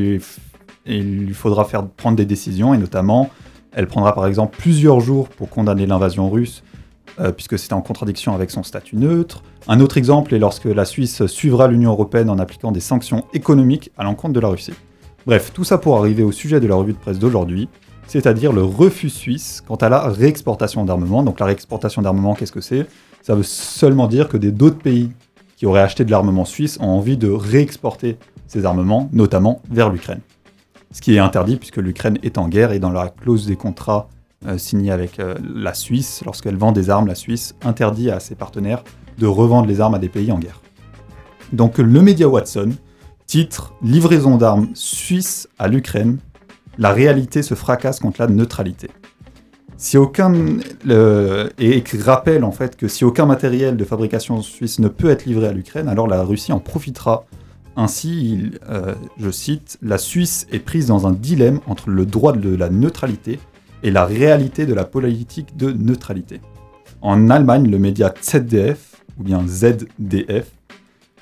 lui, 0.86 1.34
faudra 1.34 1.64
faire 1.64 1.86
prendre 1.86 2.16
des 2.16 2.24
décisions 2.24 2.74
et 2.74 2.78
notamment, 2.78 3.30
elle 3.72 3.86
prendra 3.86 4.14
par 4.14 4.26
exemple 4.26 4.56
plusieurs 4.58 5.00
jours 5.00 5.28
pour 5.28 5.48
condamner 5.48 5.86
l'invasion 5.86 6.28
russe 6.28 6.64
euh, 7.20 7.30
puisque 7.30 7.58
c'est 7.58 7.72
en 7.72 7.82
contradiction 7.82 8.34
avec 8.34 8.50
son 8.50 8.62
statut 8.64 8.96
neutre. 8.96 9.42
Un 9.68 9.80
autre 9.80 9.96
exemple 9.96 10.34
est 10.34 10.38
lorsque 10.40 10.64
la 10.64 10.84
Suisse 10.84 11.24
suivra 11.26 11.68
l'Union 11.68 11.92
européenne 11.92 12.28
en 12.30 12.38
appliquant 12.38 12.72
des 12.72 12.80
sanctions 12.80 13.24
économiques 13.32 13.92
à 13.96 14.02
l'encontre 14.02 14.34
de 14.34 14.40
la 14.40 14.48
Russie. 14.48 14.74
Bref, 15.24 15.52
tout 15.54 15.62
ça 15.62 15.78
pour 15.78 15.98
arriver 15.98 16.24
au 16.24 16.32
sujet 16.32 16.58
de 16.58 16.66
la 16.66 16.74
revue 16.74 16.94
de 16.94 16.98
presse 16.98 17.20
d'aujourd'hui, 17.20 17.68
c'est-à-dire 18.08 18.52
le 18.52 18.64
refus 18.64 19.08
suisse 19.08 19.62
quant 19.66 19.76
à 19.76 19.88
la 19.88 20.08
réexportation 20.08 20.84
d'armement. 20.84 21.22
Donc 21.22 21.38
la 21.38 21.46
réexportation 21.46 22.02
d'armement, 22.02 22.34
qu'est-ce 22.34 22.50
que 22.50 22.60
c'est? 22.60 22.88
Ça 23.22 23.34
veut 23.34 23.44
seulement 23.44 24.08
dire 24.08 24.28
que 24.28 24.36
d'autres 24.36 24.78
pays 24.78 25.10
qui 25.56 25.66
auraient 25.66 25.80
acheté 25.80 26.04
de 26.04 26.10
l'armement 26.10 26.44
suisse 26.44 26.76
ont 26.80 26.88
envie 26.88 27.16
de 27.16 27.30
réexporter 27.30 28.18
ces 28.48 28.64
armements, 28.64 29.08
notamment 29.12 29.62
vers 29.70 29.90
l'Ukraine. 29.90 30.20
Ce 30.90 31.00
qui 31.00 31.14
est 31.14 31.20
interdit 31.20 31.56
puisque 31.56 31.76
l'Ukraine 31.76 32.18
est 32.22 32.36
en 32.36 32.48
guerre 32.48 32.72
et 32.72 32.80
dans 32.80 32.90
la 32.90 33.08
clause 33.08 33.46
des 33.46 33.56
contrats 33.56 34.08
euh, 34.46 34.58
signés 34.58 34.90
avec 34.90 35.20
euh, 35.20 35.36
la 35.54 35.72
Suisse, 35.72 36.22
lorsqu'elle 36.26 36.56
vend 36.56 36.72
des 36.72 36.90
armes, 36.90 37.06
la 37.06 37.14
Suisse 37.14 37.54
interdit 37.62 38.10
à 38.10 38.18
ses 38.18 38.34
partenaires 38.34 38.82
de 39.18 39.26
revendre 39.26 39.68
les 39.68 39.80
armes 39.80 39.94
à 39.94 39.98
des 40.00 40.08
pays 40.08 40.32
en 40.32 40.38
guerre. 40.38 40.60
Donc 41.52 41.78
le 41.78 42.02
média 42.02 42.28
Watson 42.28 42.72
titre 43.26 43.72
Livraison 43.82 44.36
d'armes 44.36 44.68
suisses 44.74 45.48
à 45.58 45.68
l'Ukraine, 45.68 46.18
la 46.76 46.92
réalité 46.92 47.42
se 47.42 47.54
fracasse 47.54 48.00
contre 48.00 48.20
la 48.20 48.26
neutralité. 48.26 48.90
Si 49.82 49.98
aucun 49.98 50.32
et 51.58 51.82
rappelle 51.98 52.44
en 52.44 52.52
fait 52.52 52.76
que 52.76 52.86
si 52.86 53.04
aucun 53.04 53.26
matériel 53.26 53.76
de 53.76 53.84
fabrication 53.84 54.40
suisse 54.40 54.78
ne 54.78 54.86
peut 54.86 55.10
être 55.10 55.24
livré 55.24 55.48
à 55.48 55.52
l'Ukraine, 55.52 55.88
alors 55.88 56.06
la 56.06 56.22
Russie 56.22 56.52
en 56.52 56.60
profitera. 56.60 57.24
Ainsi, 57.74 58.52
euh, 58.70 58.94
je 59.18 59.28
cite, 59.32 59.78
la 59.82 59.98
Suisse 59.98 60.46
est 60.52 60.60
prise 60.60 60.86
dans 60.86 61.08
un 61.08 61.10
dilemme 61.10 61.58
entre 61.66 61.90
le 61.90 62.06
droit 62.06 62.32
de 62.32 62.54
la 62.54 62.70
neutralité 62.70 63.40
et 63.82 63.90
la 63.90 64.04
réalité 64.04 64.66
de 64.66 64.72
la 64.72 64.84
politique 64.84 65.56
de 65.56 65.72
neutralité. 65.72 66.40
En 67.00 67.28
Allemagne, 67.28 67.68
le 67.68 67.80
média 67.80 68.14
ZDF, 68.22 69.02
ou 69.18 69.24
bien 69.24 69.42
ZDF, 69.44 70.46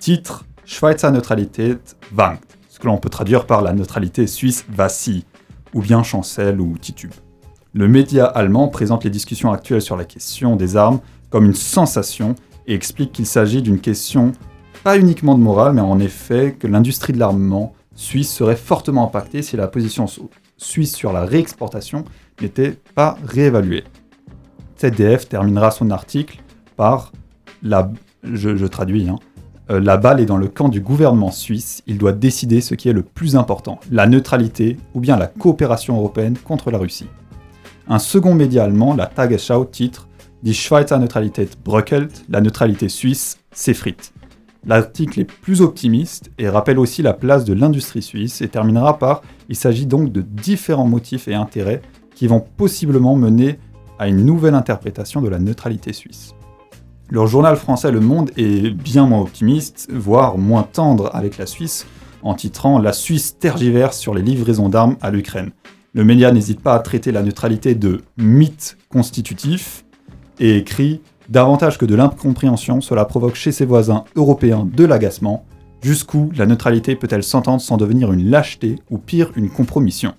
titre 0.00 0.44
Schweizer 0.66 1.10
Neutralität 1.10 1.96
wankt, 2.14 2.58
ce 2.68 2.78
que 2.78 2.88
l'on 2.88 2.98
peut 2.98 3.08
traduire 3.08 3.46
par 3.46 3.62
la 3.62 3.72
neutralité 3.72 4.26
suisse 4.26 4.66
vacille, 4.68 5.24
ou 5.72 5.80
bien 5.80 6.02
chancelle 6.02 6.60
ou 6.60 6.76
titube. 6.76 7.12
Le 7.72 7.86
média 7.86 8.24
allemand 8.26 8.68
présente 8.68 9.04
les 9.04 9.10
discussions 9.10 9.52
actuelles 9.52 9.82
sur 9.82 9.96
la 9.96 10.04
question 10.04 10.56
des 10.56 10.76
armes 10.76 11.00
comme 11.30 11.46
une 11.46 11.54
sensation 11.54 12.34
et 12.66 12.74
explique 12.74 13.12
qu'il 13.12 13.26
s'agit 13.26 13.62
d'une 13.62 13.78
question 13.78 14.32
pas 14.82 14.98
uniquement 14.98 15.36
de 15.36 15.42
morale, 15.42 15.74
mais 15.74 15.80
en 15.80 16.00
effet 16.00 16.56
que 16.58 16.66
l'industrie 16.66 17.12
de 17.12 17.18
l'armement 17.18 17.74
suisse 17.94 18.32
serait 18.32 18.56
fortement 18.56 19.04
impactée 19.04 19.42
si 19.42 19.56
la 19.56 19.68
position 19.68 20.06
su- 20.06 20.22
suisse 20.56 20.94
sur 20.96 21.12
la 21.12 21.24
réexportation 21.24 22.04
n'était 22.40 22.76
pas 22.94 23.16
réévaluée. 23.24 23.84
ZDF 24.80 25.28
terminera 25.28 25.70
son 25.70 25.90
article 25.90 26.42
par 26.76 27.12
la, 27.62 27.90
je, 28.24 28.56
je 28.56 28.66
traduis, 28.66 29.08
hein, 29.08 29.18
euh, 29.70 29.78
la 29.78 29.98
balle 29.98 30.20
est 30.20 30.26
dans 30.26 30.38
le 30.38 30.48
camp 30.48 30.70
du 30.70 30.80
gouvernement 30.80 31.30
suisse, 31.30 31.82
il 31.86 31.98
doit 31.98 32.12
décider 32.12 32.62
ce 32.62 32.74
qui 32.74 32.88
est 32.88 32.94
le 32.94 33.02
plus 33.02 33.36
important, 33.36 33.78
la 33.90 34.06
neutralité 34.06 34.78
ou 34.94 35.00
bien 35.00 35.16
la 35.16 35.26
coopération 35.26 35.96
européenne 35.98 36.36
contre 36.42 36.70
la 36.70 36.78
Russie. 36.78 37.06
Un 37.92 37.98
second 37.98 38.36
média 38.36 38.62
allemand, 38.62 38.94
la 38.94 39.06
Tagesschau, 39.06 39.64
titre 39.64 40.06
Die 40.44 40.54
Schweizer 40.54 40.96
Neutralität 41.00 41.58
bröckelt, 41.64 42.24
la 42.28 42.40
neutralité 42.40 42.88
suisse 42.88 43.40
s'effrite. 43.50 44.12
L'article 44.64 45.18
est 45.18 45.24
plus 45.24 45.60
optimiste 45.60 46.30
et 46.38 46.48
rappelle 46.48 46.78
aussi 46.78 47.02
la 47.02 47.14
place 47.14 47.44
de 47.44 47.52
l'industrie 47.52 48.00
suisse 48.00 48.42
et 48.42 48.48
terminera 48.48 48.96
par 48.96 49.22
Il 49.48 49.56
s'agit 49.56 49.86
donc 49.86 50.12
de 50.12 50.20
différents 50.20 50.86
motifs 50.86 51.26
et 51.26 51.34
intérêts 51.34 51.82
qui 52.14 52.28
vont 52.28 52.44
possiblement 52.56 53.16
mener 53.16 53.58
à 53.98 54.06
une 54.06 54.24
nouvelle 54.24 54.54
interprétation 54.54 55.20
de 55.20 55.28
la 55.28 55.40
neutralité 55.40 55.92
suisse. 55.92 56.36
Le 57.08 57.26
journal 57.26 57.56
français 57.56 57.90
Le 57.90 57.98
Monde 57.98 58.30
est 58.36 58.70
bien 58.70 59.08
moins 59.08 59.22
optimiste, 59.22 59.88
voire 59.92 60.38
moins 60.38 60.62
tendre 60.62 61.10
avec 61.12 61.38
la 61.38 61.46
Suisse, 61.46 61.88
en 62.22 62.34
titrant 62.34 62.78
La 62.78 62.92
Suisse 62.92 63.36
tergiverse 63.36 63.98
sur 63.98 64.14
les 64.14 64.22
livraisons 64.22 64.68
d'armes 64.68 64.96
à 65.00 65.10
l'Ukraine. 65.10 65.50
Le 65.92 66.04
média 66.04 66.30
n'hésite 66.30 66.60
pas 66.60 66.74
à 66.74 66.78
traiter 66.78 67.10
la 67.10 67.22
neutralité 67.22 67.74
de 67.74 68.02
mythe 68.16 68.78
constitutif 68.90 69.84
et 70.38 70.56
écrit 70.56 71.00
Davantage 71.28 71.78
que 71.78 71.84
de 71.84 71.96
l'incompréhension, 71.96 72.80
cela 72.80 73.04
provoque 73.04 73.34
chez 73.34 73.50
ses 73.50 73.64
voisins 73.64 74.04
européens 74.14 74.68
de 74.72 74.84
l'agacement. 74.84 75.44
Jusqu'où 75.82 76.30
la 76.36 76.46
neutralité 76.46 76.94
peut-elle 76.94 77.24
s'entendre 77.24 77.60
sans 77.60 77.76
devenir 77.76 78.12
une 78.12 78.30
lâcheté 78.30 78.76
ou 78.88 78.98
pire 78.98 79.32
une 79.34 79.50
compromission? 79.50 80.14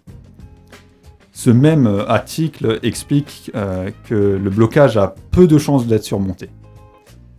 Ce 1.32 1.50
même 1.50 1.88
euh, 1.88 2.06
article 2.06 2.80
explique 2.84 3.50
euh, 3.56 3.92
que 4.04 4.16
le 4.16 4.50
blocage 4.50 4.98
a 4.98 5.16
peu 5.32 5.48
de 5.48 5.58
chances 5.58 5.88
d'être 5.88 6.04
surmonté. 6.04 6.50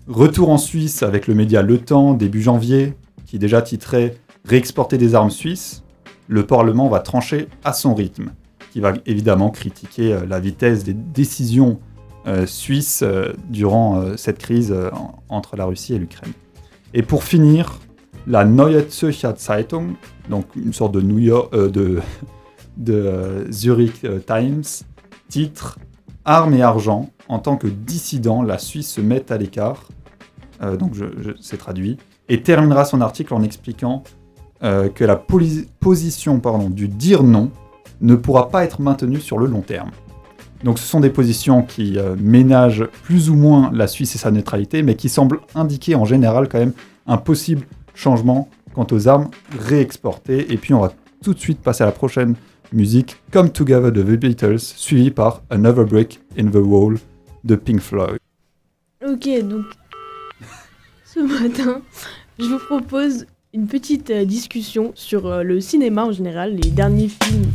Retour 0.09 0.49
en 0.49 0.59
Suisse 0.59 1.03
avec 1.03 1.27
le 1.27 1.35
média 1.35 1.61
Le 1.61 1.79
Temps 1.79 2.15
début 2.15 2.41
janvier, 2.41 2.95
qui 3.27 3.39
déjà 3.39 3.61
titrait 3.61 4.17
Réexporter 4.45 4.99
des 4.99 5.15
armes 5.15 5.31
suisses, 5.31 5.82
le 6.33 6.47
Parlement 6.47 6.89
va 6.89 7.01
trancher 7.01 7.49
à 7.65 7.73
son 7.73 7.95
rythme, 7.95 8.31
qui 8.73 8.81
va 8.81 8.95
évidemment 9.07 9.51
critiquer 9.51 10.15
euh, 10.15 10.27
la 10.27 10.41
vitesse 10.41 10.83
des 10.85 10.95
décisions 10.95 11.79
euh, 12.27 12.47
suisses 12.47 13.03
euh, 13.03 13.33
durant 13.51 14.17
cette 14.17 14.39
crise 14.39 14.73
en- 14.93 15.23
entre 15.29 15.57
la 15.57 15.65
Russie 15.67 15.95
et 15.95 15.99
l'Ukraine. 15.99 16.33
Et 16.95 17.03
pour 17.03 17.25
finir, 17.25 17.81
la 18.27 18.45
Neue 18.45 18.87
Zürcher 18.89 19.33
Zeitung, 19.37 19.95
donc 20.31 20.47
une 20.57 20.73
sorte 20.73 20.93
de, 20.93 21.01
New 21.01 21.19
York, 21.19 21.53
de, 21.55 22.01
Zurich 23.51 24.07
Times, 24.27 24.63
titre 25.29 25.79
Armes 26.25 26.55
et 26.55 26.63
argent. 26.63 27.11
En 27.29 27.39
tant 27.41 27.57
que 27.57 27.67
dissident, 27.67 28.43
la 28.43 28.59
Suisse 28.59 28.89
se 28.91 29.01
met 29.01 29.31
à 29.33 29.37
l'écart. 29.39 29.89
Donc, 30.79 30.95
je, 30.95 31.05
je- 31.21 31.31
c'est 31.41 31.57
traduit. 31.57 31.97
Et 32.29 32.43
terminera 32.43 32.85
son 32.85 33.01
article 33.01 33.35
en 33.35 33.43
expliquant 33.43 34.05
euh, 34.65 34.89
que 34.89 35.05
la 35.05 35.17
position 35.17 36.41
pardon, 36.41 36.71
du 36.71 36.89
dire 36.89 37.23
non 37.23 37.51
ne 38.01 38.15
pourra 38.15 38.49
pas 38.49 38.65
être 38.65 38.81
maintenue 38.81 39.21
sur 39.21 39.39
le 39.39 39.47
long 39.47 39.61
terme. 39.61 39.91
Donc, 40.65 40.79
ce 40.79 40.87
sont 40.87 41.01
des 41.01 41.11
positions 41.11 41.63
qui 41.63 41.99
euh, 41.99 42.15
ménagent 42.19 42.87
plus 43.03 43.31
ou 43.31 43.35
moins 43.35 43.71
la 43.73 43.87
Suisse 43.87 44.15
et 44.15 44.19
sa 44.19 44.31
neutralité, 44.31 44.83
mais 44.83 44.95
qui 44.95 45.09
semblent 45.09 45.41
indiquer 45.55 45.95
en 45.95 46.05
général 46.05 46.49
quand 46.49 46.59
même 46.59 46.73
un 47.07 47.17
possible 47.17 47.67
changement 47.95 48.49
quant 48.75 48.87
aux 48.91 49.09
armes 49.09 49.29
réexportées. 49.59 50.53
Et 50.53 50.57
puis, 50.57 50.75
on 50.75 50.81
va 50.81 50.93
tout 51.23 51.35
de 51.35 51.39
suite 51.39 51.61
passer 51.61 51.83
à 51.83 51.87
la 51.87 51.93
prochaine 51.93 52.37
musique, 52.73 53.17
Come 53.33 53.51
Together 53.51 53.93
de 53.93 54.03
The 54.03 54.19
Beatles, 54.19 54.61
suivi 54.61 55.11
par 55.11 55.43
Another 55.51 55.85
Brick 55.85 56.21
in 56.39 56.47
the 56.47 56.57
Wall 56.57 56.99
de 57.45 57.57
Pink 57.57 57.81
Floyd. 57.81 58.19
Ok, 59.05 59.29
donc 59.43 59.65
ce 61.05 61.21
matin, 61.21 61.83
je 62.39 62.45
vous 62.45 62.59
propose 62.59 63.27
une 63.55 63.67
petite 63.67 64.11
euh, 64.11 64.25
discussion 64.25 64.93
sur 64.95 65.27
euh, 65.27 65.43
le 65.43 65.61
cinéma 65.61 66.05
en 66.05 66.13
général, 66.13 66.55
les 66.57 66.71
derniers 66.71 67.09
films 67.09 67.51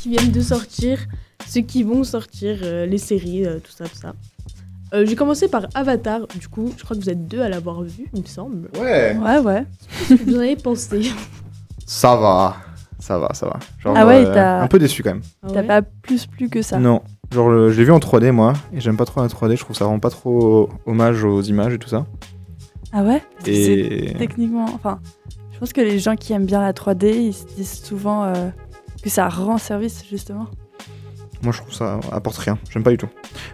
qui 0.00 0.10
viennent 0.10 0.30
de 0.30 0.40
sortir, 0.40 0.98
ceux 1.46 1.62
qui 1.62 1.82
vont 1.82 2.04
sortir, 2.04 2.58
euh, 2.62 2.86
les 2.86 2.98
séries, 2.98 3.44
tout 3.64 3.72
ça, 3.72 3.86
tout 3.86 3.96
ça. 3.96 4.14
Euh, 4.94 5.04
J'ai 5.04 5.16
commencé 5.16 5.48
par 5.48 5.66
Avatar, 5.74 6.20
du 6.38 6.46
coup, 6.46 6.72
je 6.76 6.84
crois 6.84 6.96
que 6.96 7.02
vous 7.02 7.10
êtes 7.10 7.26
deux 7.26 7.40
à 7.40 7.48
l'avoir 7.48 7.82
vu, 7.82 8.06
il 8.14 8.22
me 8.22 8.26
semble. 8.26 8.68
Ouais. 8.78 9.16
Ouais, 9.20 9.38
ouais. 9.38 9.64
Qu'est-ce 10.08 10.20
que 10.22 10.30
vous 10.30 10.36
en 10.36 10.40
avez 10.40 10.56
pensé 10.56 11.10
Ça 11.86 12.14
va. 12.14 12.56
Ça 13.00 13.18
va, 13.18 13.34
ça 13.34 13.46
va. 13.46 13.58
Genre, 13.80 13.94
Ah 13.96 14.06
ouais, 14.06 14.24
euh, 14.24 14.32
t'as- 14.34 14.62
un 14.62 14.68
peu 14.68 14.78
déçu 14.78 15.02
quand 15.02 15.10
même. 15.10 15.22
Ah 15.42 15.48
T'as 15.52 15.62
pas 15.64 15.82
plus 15.82 16.26
plus 16.26 16.48
que 16.48 16.62
ça. 16.62 16.78
Non. 16.78 17.02
Genre, 17.32 17.50
le- 17.50 17.70
je 17.70 17.78
l'ai 17.78 17.84
vu 17.84 17.92
en 17.92 17.98
3D 17.98 18.30
moi, 18.30 18.52
et 18.72 18.80
j'aime 18.80 18.96
pas 18.96 19.04
trop 19.04 19.20
la 19.22 19.28
3D, 19.28 19.56
je 19.56 19.60
trouve 19.64 19.76
ça 19.76 19.84
rend 19.84 19.98
pas 19.98 20.10
trop 20.10 20.70
hommage 20.86 21.24
aux 21.24 21.42
images 21.42 21.74
et 21.74 21.78
tout 21.78 21.88
ça. 21.88 22.06
Ah 22.98 23.02
ouais 23.02 23.22
Et. 23.46 24.14
techniquement. 24.18 24.64
Enfin, 24.74 25.00
je 25.52 25.58
pense 25.58 25.72
que 25.72 25.80
les 25.82 25.98
gens 25.98 26.16
qui 26.16 26.32
aiment 26.32 26.46
bien 26.46 26.60
la 26.62 26.72
3D, 26.72 27.12
ils 27.14 27.34
se 27.34 27.44
disent 27.44 27.82
souvent 27.84 28.24
euh, 28.24 28.32
que 29.02 29.10
ça 29.10 29.28
rend 29.28 29.58
service, 29.58 30.02
justement. 30.10 30.46
Moi 31.42 31.52
je 31.52 31.58
trouve 31.60 31.74
ça 31.74 32.00
apporte 32.10 32.38
rien, 32.38 32.58
j'aime 32.70 32.82
pas 32.82 32.90
du 32.90 32.96
tout. 32.96 33.08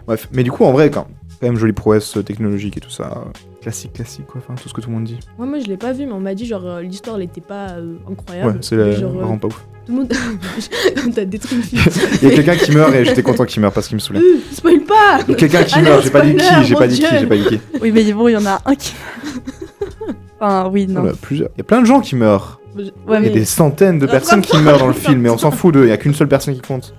Bref, 0.07 0.29
mais 0.31 0.43
du 0.43 0.51
coup 0.51 0.63
en 0.63 0.71
vrai, 0.71 0.89
quand, 0.89 1.05
quand 1.41 1.47
même 1.47 1.57
jolie 1.57 1.73
prouesse 1.73 2.17
technologique 2.25 2.77
et 2.77 2.79
tout 2.79 2.89
ça. 2.89 3.23
euh, 3.27 3.29
Classique, 3.61 3.93
classique 3.93 4.25
quoi, 4.27 4.41
enfin 4.43 4.55
tout 4.61 4.67
ce 4.67 4.73
que 4.73 4.81
tout 4.81 4.89
le 4.89 4.95
monde 4.95 5.03
dit. 5.05 5.19
Ouais, 5.37 5.45
moi 5.47 5.59
je 5.59 5.67
l'ai 5.67 5.77
pas 5.77 5.91
vu, 5.93 6.05
mais 6.05 6.11
on 6.13 6.19
m'a 6.19 6.33
dit 6.35 6.45
genre 6.45 6.65
euh, 6.65 6.81
l'histoire 6.81 7.17
elle 7.17 7.23
était 7.23 7.39
pas 7.41 7.71
euh, 7.71 7.95
incroyable. 8.09 8.51
Ouais, 8.53 8.57
c'est 8.61 8.75
Mais 8.77 8.85
la- 8.91 8.99
genre, 8.99 9.11
euh, 9.11 9.19
vraiment 9.19 9.37
pas 9.37 9.47
ouf. 9.47 9.65
tout 9.85 9.91
le 9.91 9.97
monde. 9.99 10.13
T'as 11.15 11.25
détruit 11.25 11.57
le 11.57 11.63
film. 11.63 11.81
Il 12.21 12.29
y 12.29 12.31
a 12.31 12.35
quelqu'un 12.35 12.55
qui 12.55 12.71
meurt 12.71 12.93
et 12.95 13.03
j'étais 13.05 13.21
content 13.23 13.43
qu'il 13.45 13.61
meure 13.61 13.71
parce 13.73 13.87
qu'il 13.87 13.95
me 13.95 13.99
saoulait. 14.01 14.19
Euh, 14.19 14.39
Spoil 14.53 14.81
pas 14.81 15.19
Il 15.27 15.31
y 15.31 15.33
a 15.33 15.37
quelqu'un 15.37 15.63
qui 15.63 15.75
Allez, 15.75 15.89
meurt, 15.89 16.03
j'ai 16.03 16.09
pas 16.09 16.21
dit 16.25 16.35
qui, 16.35 16.63
j'ai 16.65 16.75
pas 16.75 16.87
dit 16.87 16.99
qui, 16.99 17.17
j'ai 17.19 17.27
pas 17.27 17.37
dit 17.37 17.45
qui. 17.45 17.59
Oui, 17.81 17.91
mais 17.93 18.11
bon, 18.13 18.27
il 18.29 18.33
y 18.33 18.37
en 18.37 18.45
a 18.45 18.59
un 18.65 18.75
qui. 18.75 18.93
Enfin, 20.45 20.69
oui, 20.69 20.87
non. 20.87 21.01
Il 21.03 21.05
y 21.05 21.09
en 21.09 21.11
a 21.11 21.15
plusieurs. 21.15 21.49
Il 21.55 21.59
y 21.59 21.61
a 21.61 21.63
plein 21.65 21.81
de 21.81 21.85
gens 21.85 21.99
qui 22.01 22.15
meurent. 22.15 22.59
Ouais, 22.75 22.83
Il 23.07 23.11
y 23.11 23.15
a 23.15 23.19
mais. 23.19 23.29
des 23.29 23.45
centaines 23.45 23.99
de 23.99 24.07
Ah, 24.07 24.11
personnes 24.11 24.41
qui 24.41 24.57
meurent 24.57 24.79
dans 24.79 24.87
le 24.87 24.93
film, 25.05 25.19
mais 25.21 25.29
on 25.29 25.37
s'en 25.37 25.51
fout 25.51 25.73
d'eux, 25.73 25.83
il 25.85 25.89
y 25.89 25.91
a 25.91 25.97
qu'une 25.97 26.13
seule 26.15 26.27
personne 26.27 26.55
qui 26.55 26.61
compte. 26.61 26.93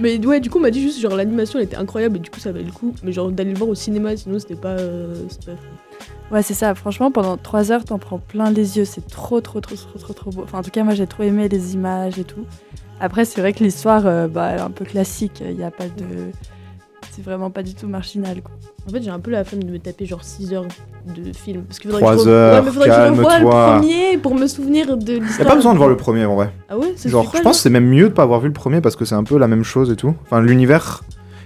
Mais 0.00 0.18
ouais, 0.26 0.40
du 0.40 0.50
coup, 0.50 0.58
on 0.58 0.62
m'a 0.62 0.70
dit 0.72 0.82
juste 0.82 1.00
genre 1.00 1.14
l'animation 1.14 1.60
elle 1.60 1.66
était 1.66 1.76
incroyable 1.76 2.16
et 2.16 2.18
du 2.20 2.28
coup 2.28 2.40
ça 2.40 2.50
valait 2.50 2.64
le 2.64 2.72
coup. 2.72 2.92
Mais 3.04 3.12
genre 3.12 3.30
d'aller 3.30 3.52
le 3.52 3.58
voir 3.58 3.70
au 3.70 3.76
cinéma, 3.76 4.16
sinon 4.16 4.38
c'était 4.40 4.56
pas. 4.56 4.70
euh, 4.70 5.14
c'était 5.28 5.52
pas. 5.52 6.34
Ouais, 6.34 6.42
c'est 6.42 6.54
ça. 6.54 6.74
Franchement, 6.74 7.12
pendant 7.12 7.36
3 7.36 7.70
heures, 7.70 7.84
t'en 7.84 7.98
prends 7.98 8.18
plein 8.18 8.50
les 8.50 8.76
yeux. 8.78 8.84
C'est 8.84 9.06
trop, 9.06 9.40
trop, 9.40 9.60
trop, 9.60 9.76
trop, 9.76 9.98
trop, 9.98 10.12
trop 10.12 10.30
beau. 10.30 10.42
Enfin, 10.42 10.58
en 10.58 10.62
tout 10.62 10.70
cas, 10.70 10.82
moi, 10.82 10.94
j'ai 10.94 11.06
trop 11.06 11.22
aimé 11.22 11.48
les 11.48 11.74
images 11.74 12.18
et 12.18 12.24
tout. 12.24 12.44
Après, 12.98 13.24
c'est 13.24 13.40
vrai 13.40 13.52
que 13.52 13.62
l'histoire, 13.62 14.02
euh, 14.06 14.26
bah, 14.26 14.48
elle 14.52 14.58
est 14.58 14.62
un 14.62 14.70
peu 14.70 14.84
classique. 14.84 15.40
Il 15.48 15.58
y 15.60 15.62
a 15.62 15.70
pas 15.70 15.84
de. 15.84 16.30
C'est 17.14 17.22
vraiment 17.22 17.50
pas 17.50 17.62
du 17.62 17.74
tout 17.74 17.86
marginal, 17.86 18.42
quoi. 18.42 18.52
En 18.88 18.90
fait, 18.90 19.00
j'ai 19.02 19.10
un 19.10 19.20
peu 19.20 19.30
la 19.30 19.44
flemme 19.44 19.62
de 19.62 19.70
me 19.70 19.78
taper 19.78 20.04
genre 20.04 20.24
6 20.24 20.52
heures 20.52 20.64
de 21.06 21.32
film. 21.32 21.62
Parce 21.62 21.78
qu'il 21.78 21.88
faudrait 21.90 22.02
Trois 22.02 22.16
que 22.16 22.22
je 22.22 22.28
re- 22.28 22.28
heures, 22.32 22.54
ouais, 22.58 22.62
mais 22.66 22.70
faudrait 22.72 22.88
que 22.88 22.94
je 22.94 23.00
revoie 23.10 23.38
le 23.38 23.78
premier 23.78 24.18
pour 24.18 24.34
me 24.34 24.46
souvenir 24.48 24.96
de 24.96 25.12
l'histoire. 25.12 25.38
y 25.38 25.42
a 25.42 25.44
pas 25.44 25.54
besoin 25.54 25.72
de 25.74 25.78
voir 25.78 25.88
le 25.88 25.96
premier 25.96 26.24
en 26.24 26.34
vrai. 26.34 26.50
Ah 26.68 26.76
ouais 26.76 26.92
ça 26.96 27.08
Genre, 27.08 27.30
je 27.36 27.40
pense 27.42 27.56
que 27.58 27.62
c'est 27.62 27.70
même 27.70 27.86
mieux 27.86 28.08
de 28.08 28.14
pas 28.14 28.24
avoir 28.24 28.40
vu 28.40 28.48
le 28.48 28.52
premier 28.52 28.80
parce 28.80 28.96
que 28.96 29.04
c'est 29.04 29.14
un 29.14 29.22
peu 29.24 29.38
la 29.38 29.46
même 29.46 29.62
chose 29.62 29.90
et 29.92 29.96
tout. 29.96 30.14
Enfin, 30.24 30.40
l'univers. 30.40 31.02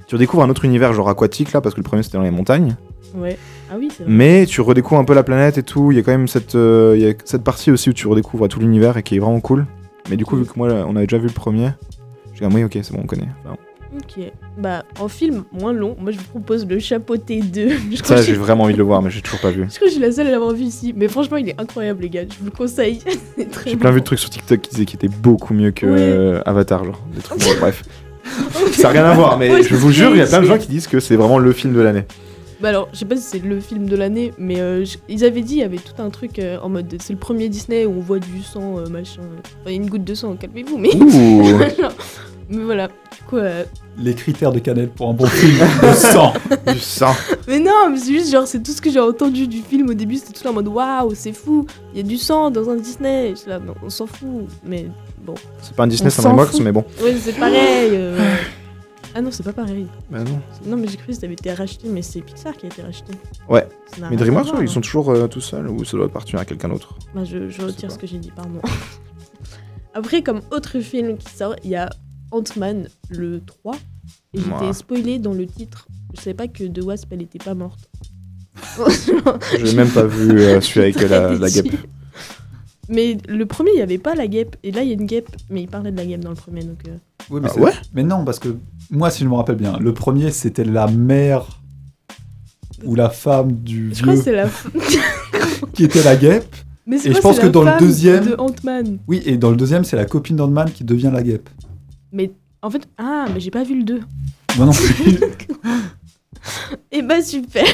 Tu 0.07 0.15
redécouvres 0.15 0.43
un 0.43 0.49
autre 0.49 0.65
univers, 0.65 0.95
genre 0.95 1.11
aquatique 1.11 1.53
là, 1.53 1.61
parce 1.61 1.75
que 1.75 1.81
le 1.81 1.85
premier 1.85 2.03
c'était 2.03 2.17
dans 2.17 2.25
les 2.25 2.31
montagnes. 2.31 2.77
Ouais. 3.15 3.37
Ah 3.71 3.75
oui, 3.79 3.89
c'est 3.95 4.05
vrai. 4.05 4.13
Mais 4.13 4.47
tu 4.47 4.63
redécouvres 4.63 4.99
un 5.01 5.05
peu 5.05 5.13
la 5.15 5.23
planète 5.23 5.59
et 5.59 5.63
tout. 5.63 5.93
Il 5.93 5.97
y 5.97 6.01
a 6.01 6.03
quand 6.03 6.13
même 6.13 6.29
cette, 6.29 6.55
euh, 6.55 6.95
il 6.97 7.03
y 7.03 7.11
a 7.11 7.13
cette 7.27 7.45
partie 7.45 7.71
aussi 7.71 7.91
où 7.91 7.93
tu 7.93 8.09
redécouvres 8.09 8.49
tout 8.49 8.59
l'univers 8.59 8.97
et 8.97 9.03
qui 9.03 9.17
est 9.17 9.19
vraiment 9.19 9.41
cool. 9.41 9.67
Mais 10.09 10.17
du 10.17 10.25
coup, 10.25 10.37
vu 10.37 10.47
que 10.47 10.53
moi 10.57 10.69
on 10.87 10.97
avait 10.97 11.07
déjà 11.07 11.19
vu 11.19 11.27
le 11.29 11.35
premier, 11.35 11.73
j'ai 12.33 12.41
dit, 12.41 12.47
ah, 12.51 12.55
oui, 12.55 12.65
ok, 12.65 12.79
c'est 12.83 12.93
bon, 12.95 13.01
on 13.03 13.07
connaît. 13.07 13.29
Enfin, 13.45 13.57
Ok. 13.97 14.23
Bah, 14.59 14.85
en 15.01 15.09
film 15.09 15.45
moins 15.53 15.73
long, 15.73 15.97
moi 15.99 16.11
je 16.13 16.19
vous 16.19 16.25
propose 16.25 16.67
le 16.67 16.79
chapeauté 16.79 17.41
2. 17.41 17.69
je 17.93 18.03
crois 18.03 18.17
ça, 18.19 18.23
j'ai 18.23 18.35
vraiment 18.35 18.65
envie 18.65 18.75
de 18.75 18.79
le 18.79 18.85
voir, 18.85 19.01
mais 19.03 19.11
j'ai 19.11 19.23
toujours 19.23 19.41
pas 19.41 19.51
vu. 19.51 19.65
je 19.69 19.75
crois 19.77 19.81
que 19.81 19.87
je 19.87 19.93
suis 19.93 20.01
la 20.03 20.13
seule 20.13 20.27
à 20.27 20.31
l'avoir 20.31 20.53
vu 20.53 20.65
ici. 20.65 20.93
Mais 20.97 21.09
franchement, 21.09 21.39
il 21.39 21.49
est 21.49 21.59
incroyable, 21.61 22.03
les 22.03 22.11
gars. 22.11 22.23
Je 22.31 22.39
vous 22.39 22.45
le 22.47 22.51
conseille. 22.51 23.01
J'ai 23.67 23.77
plein 23.77 23.91
vu 23.91 24.01
de 24.01 24.05
trucs 24.05 24.19
sur 24.19 24.29
TikTok 24.31 24.61
qui 24.61 24.71
disaient 24.71 24.85
qu'il 24.85 24.97
était 24.97 25.09
beaucoup 25.09 25.55
mieux 25.55 25.71
que 25.71 25.87
Ouais. 25.87 25.97
euh, 25.99 26.41
Avatar, 26.45 26.85
genre. 26.85 27.01
Des 27.15 27.21
trucs, 27.23 27.41
bon, 27.41 27.51
bref. 27.61 27.83
Ça 28.73 28.83
n'a 28.85 28.89
rien 28.91 29.05
à 29.07 29.15
voir, 29.15 29.39
mais 29.39 29.51
Ouais, 29.51 29.63
je 29.63 29.75
vous 29.75 29.91
jure, 29.91 30.11
il 30.11 30.19
y 30.19 30.21
a 30.21 30.27
plein 30.27 30.41
de 30.41 30.47
gens 30.47 30.59
qui 30.59 30.69
disent 30.69 30.87
que 30.87 31.01
c'est 31.01 31.17
vraiment 31.17 31.39
le 31.39 31.53
film 31.53 31.73
de 31.73 31.81
l'année. 31.81 32.05
Bah 32.61 32.71
alors, 32.71 32.89
je 32.93 32.99
sais 32.99 33.05
pas 33.05 33.15
si 33.17 33.23
c'est 33.23 33.39
le 33.43 33.61
film 33.61 33.87
de 33.89 33.95
l'année, 33.97 34.33
mais 34.37 34.61
euh, 34.61 34.85
je- 34.85 34.99
ils 35.09 35.25
avaient 35.25 35.43
dit, 35.43 35.55
il 35.55 35.61
y 35.61 35.63
avait 35.63 35.77
tout 35.79 36.03
un 36.03 36.11
truc 36.11 36.41
euh, 36.41 36.59
en 36.61 36.69
mode 36.69 36.93
c'est 37.01 37.13
le 37.13 37.19
premier 37.19 37.49
Disney 37.49 37.87
où 37.87 37.93
on 37.97 38.01
voit 38.01 38.19
du 38.19 38.43
sang, 38.43 38.79
euh, 38.79 38.89
machin. 38.89 39.23
Enfin, 39.63 39.73
une 39.73 39.89
goutte 39.89 40.03
de 40.03 40.13
sang, 40.15 40.35
calmez-vous, 40.35 40.77
mais. 40.77 40.95
Ouh 40.97 41.45
Genre, 41.45 41.93
mais 42.49 42.63
voilà, 42.65 42.89
du 42.89 43.23
coup. 43.29 43.37
euh, 43.37 43.65
Les 43.99 44.15
critères 44.15 44.53
de 44.53 44.59
Canel 44.59 44.89
pour 44.89 45.09
un 45.11 45.13
bon 45.13 45.27
film 45.27 45.59
de 45.83 45.93
sang. 45.95 46.33
Du 46.73 46.79
sang 46.81 47.15
Mais 47.47 47.59
non, 47.61 47.91
mais 47.91 47.99
c'est 47.99 48.13
juste 48.13 48.31
genre, 48.31 48.47
c'est 48.47 48.63
tout 48.63 48.73
ce 48.73 48.81
que 48.81 48.91
j'ai 48.91 49.01
entendu 49.01 49.47
du 49.47 49.59
film 49.63 49.89
au 49.91 49.95
début, 49.95 50.17
c'était 50.17 50.33
tout 50.33 50.45
là 50.45 50.51
en 50.51 50.55
mode 50.55 50.69
waouh, 50.69 51.15
c'est 51.15 51.33
fou, 51.33 51.67
il 51.93 51.99
y 51.99 52.01
a 52.01 52.03
du 52.03 52.17
sang 52.17 52.51
dans 52.51 52.69
un 52.71 52.77
Disney. 52.77 53.31
Je 53.31 53.35
suis 53.37 53.51
là, 53.51 53.59
non, 53.59 53.75
on 53.85 53.91
s'en 53.91 54.07
fout, 54.07 54.47
mais 54.65 54.87
bon. 55.23 55.35
C'est 55.63 55.75
pas 55.75 55.85
un 55.85 55.87
Disney, 55.89 56.11
c'est 56.11 56.21
un 56.21 56.31
DreamWorks, 56.35 56.61
mais 56.61 56.73
bon. 56.73 56.85
Ouais, 57.03 57.15
c'est 57.21 57.33
pareil. 57.39 57.91
euh. 57.93 58.19
Ah 59.15 59.23
non, 59.23 59.31
c'est 59.33 59.43
pas 59.43 59.55
pareil. 59.55 59.87
Bah 60.11 60.19
non. 60.23 60.39
Non, 60.67 60.77
mais 60.77 60.87
j'ai 60.87 60.99
cru 60.99 61.07
que 61.09 61.13
ça 61.15 61.21
avait 61.25 61.33
été 61.33 61.51
racheté, 61.53 61.89
mais 61.89 62.03
c'est 62.03 62.21
Pixar 62.21 62.55
qui 62.55 62.67
a 62.67 62.69
été 62.69 62.83
racheté. 62.83 63.15
Ouais. 63.49 63.67
Mais 64.11 64.17
DreamWorks, 64.17 64.49
voir, 64.49 64.63
ils 64.63 64.69
hein. 64.69 64.73
sont 64.73 64.83
toujours 64.83 65.11
euh, 65.11 65.27
tout 65.27 65.41
seuls 65.41 65.67
ou 65.71 65.83
ça 65.85 65.97
doit 65.97 66.07
appartenir 66.07 66.41
à 66.41 66.45
quelqu'un 66.45 66.69
d'autre 66.69 66.95
Bah, 67.15 67.25
je, 67.25 67.49
je 67.49 67.63
retire 67.63 67.91
ce 67.91 67.97
que 67.99 68.07
j'ai 68.07 68.19
dit, 68.19 68.31
pardon. 68.37 68.61
Après, 69.95 70.23
comme 70.23 70.41
autre 70.53 70.79
film 70.81 71.17
qui 71.17 71.33
sort, 71.35 71.57
il 71.65 71.71
y 71.71 71.77
a 71.77 71.89
Ant-Man 72.31 72.89
le 73.11 73.41
3. 73.45 73.75
Et 74.35 74.39
j'étais 74.41 74.51
Ouais. 74.67 74.73
spoilée 74.73 75.19
dans 75.19 75.33
le 75.33 75.47
titre. 75.47 75.87
Je 76.17 76.21
savais 76.23 76.35
pas 76.35 76.49
que 76.49 76.65
The 76.65 76.83
Wasp, 76.83 77.07
elle 77.13 77.23
était 77.23 77.39
pas 77.39 77.55
morte. 77.55 77.89
J'ai 79.65 79.75
même 79.75 79.89
pas 79.91 80.05
vu 80.05 80.41
euh, 80.41 80.61
celui 80.63 80.81
avec 80.81 81.03
euh, 81.03 81.09
la, 81.09 81.35
la 81.39 81.51
guêpe. 81.51 81.73
Mais 82.91 83.19
le 83.29 83.45
premier, 83.47 83.71
il 83.73 83.77
n'y 83.77 83.83
avait 83.83 83.99
pas 83.99 84.15
la 84.15 84.27
guêpe. 84.27 84.57
Et 84.63 84.71
là, 84.73 84.83
il 84.83 84.89
y 84.89 84.93
a 84.93 84.95
une 84.95 85.05
guêpe, 85.07 85.29
mais 85.51 85.61
il 85.63 85.69
parlait 85.69 85.93
de 85.93 85.97
la 85.99 86.07
guêpe 86.07 86.21
dans 86.21 86.31
le 86.31 86.37
premier. 86.37 86.63
Donc, 86.63 86.79
euh, 86.89 86.97
Oui, 87.29 87.41
mais, 87.43 87.49
Ah 87.51 87.55
c'est- 87.55 87.61
ouais? 87.61 87.73
mais 87.93 88.03
non, 88.03 88.25
parce 88.25 88.39
que 88.39 88.57
moi, 88.91 89.11
si 89.11 89.25
je 89.25 89.29
me 89.29 89.35
rappelle 89.35 89.57
bien, 89.57 89.77
le 89.79 89.93
premier, 89.93 90.31
c'était 90.31 90.65
la 90.65 90.87
mère 90.87 91.45
ou 92.85 92.95
la 92.95 93.11
femme 93.11 93.53
du 93.53 93.91
Je 93.95 94.01
crois 94.01 94.15
que 94.15 94.21
vieux 94.21 94.25
c'est 94.25 94.33
la. 94.33 94.49
qui 95.75 95.85
était 95.85 96.03
la 96.03 96.17
guêpe. 96.17 96.57
mais 96.87 96.97
c'est 96.97 97.09
Et 97.09 97.11
quoi, 97.11 97.19
je 97.19 97.23
pense 97.23 97.39
que 97.41 97.45
la 97.47 97.49
dans 97.51 97.63
le 97.63 97.71
femme 97.73 97.81
deuxième- 97.81 98.25
De 98.25 98.35
Ant-Man. 98.39 98.99
Oui, 99.07 99.23
et 99.27 99.37
dans 99.37 99.51
le 99.51 99.57
deuxième, 99.57 99.85
c'est 99.85 99.97
la 99.97 100.07
copine 100.07 100.37
d'Ant-Man 100.37 100.71
qui 100.73 100.83
devient 100.85 101.11
la 101.13 101.23
guêpe. 101.23 101.51
Mais 102.13 102.31
en 102.63 102.71
fait. 102.71 102.89
Ah, 102.99 103.27
mais 103.33 103.41
j'ai 103.41 103.51
pas 103.51 103.65
vu 103.65 103.77
le 103.79 103.85
2. 103.85 104.01
Moi 104.57 104.67
non 104.67 104.73
plus. 104.73 105.19
Et 106.91 107.03
bah 107.03 107.21
super 107.23 107.65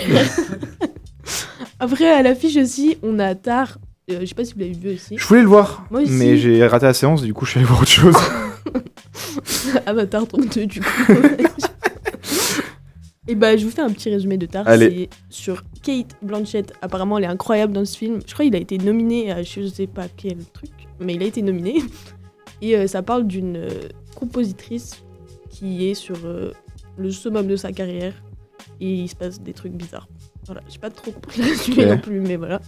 Après, 1.78 2.10
à 2.10 2.22
l'affiche 2.22 2.56
aussi, 2.56 2.96
on 3.02 3.18
a 3.18 3.34
Tar. 3.34 3.78
Euh, 4.10 4.20
je 4.20 4.26
sais 4.26 4.34
pas 4.34 4.44
si 4.44 4.52
vous 4.54 4.60
l'avez 4.60 4.72
vu 4.72 4.94
aussi. 4.94 5.16
Je 5.16 5.26
voulais 5.26 5.40
le 5.42 5.46
voir, 5.48 5.86
Moi 5.90 6.02
aussi. 6.02 6.12
mais 6.12 6.36
j'ai 6.36 6.66
raté 6.66 6.84
la 6.86 6.92
séance, 6.94 7.22
du 7.22 7.32
coup 7.32 7.46
je 7.46 7.52
suis 7.52 7.60
allé 7.60 7.66
voir 7.66 7.80
autre 7.80 7.90
chose. 7.90 8.14
Avatar 9.86 10.26
32 10.26 10.66
du 10.66 10.80
coup. 10.80 10.86
Et 13.26 13.34
bah 13.34 13.56
je 13.56 13.64
vous 13.64 13.70
fais 13.70 13.80
un 13.80 13.88
petit 13.90 14.10
résumé 14.10 14.36
de 14.36 14.44
Tar. 14.44 14.68
Allez. 14.68 15.08
C'est 15.30 15.34
sur 15.34 15.62
Kate 15.82 16.14
Blanchett. 16.20 16.74
Apparemment 16.82 17.16
elle 17.16 17.24
est 17.24 17.28
incroyable 17.28 17.72
dans 17.72 17.84
ce 17.86 17.96
film. 17.96 18.20
Je 18.26 18.34
crois 18.34 18.44
qu'il 18.44 18.54
a 18.54 18.58
été 18.58 18.76
nominé 18.76 19.32
à 19.32 19.42
je 19.42 19.66
sais 19.66 19.86
pas 19.86 20.04
quel 20.14 20.36
truc, 20.52 20.70
mais 21.00 21.14
il 21.14 21.22
a 21.22 21.26
été 21.26 21.40
nominé. 21.40 21.82
Et 22.60 22.76
euh, 22.76 22.86
ça 22.86 23.02
parle 23.02 23.26
d'une 23.26 23.56
euh, 23.56 23.68
compositrice 24.14 25.02
qui 25.50 25.88
est 25.88 25.94
sur 25.94 26.16
euh, 26.24 26.52
le 26.96 27.10
summum 27.10 27.46
de 27.46 27.56
sa 27.56 27.72
carrière 27.72 28.14
et 28.80 28.92
il 28.94 29.08
se 29.08 29.16
passe 29.16 29.40
des 29.40 29.52
trucs 29.52 29.72
bizarres. 29.72 30.08
Voilà, 30.46 30.60
j'ai 30.68 30.78
pas 30.78 30.90
trop 30.90 31.10
compris 31.12 31.40
le 31.42 31.48
résumé 31.48 31.84
Ok. 31.84 31.90
non 31.90 31.98
plus, 31.98 32.20
mais 32.20 32.36
voilà. 32.36 32.60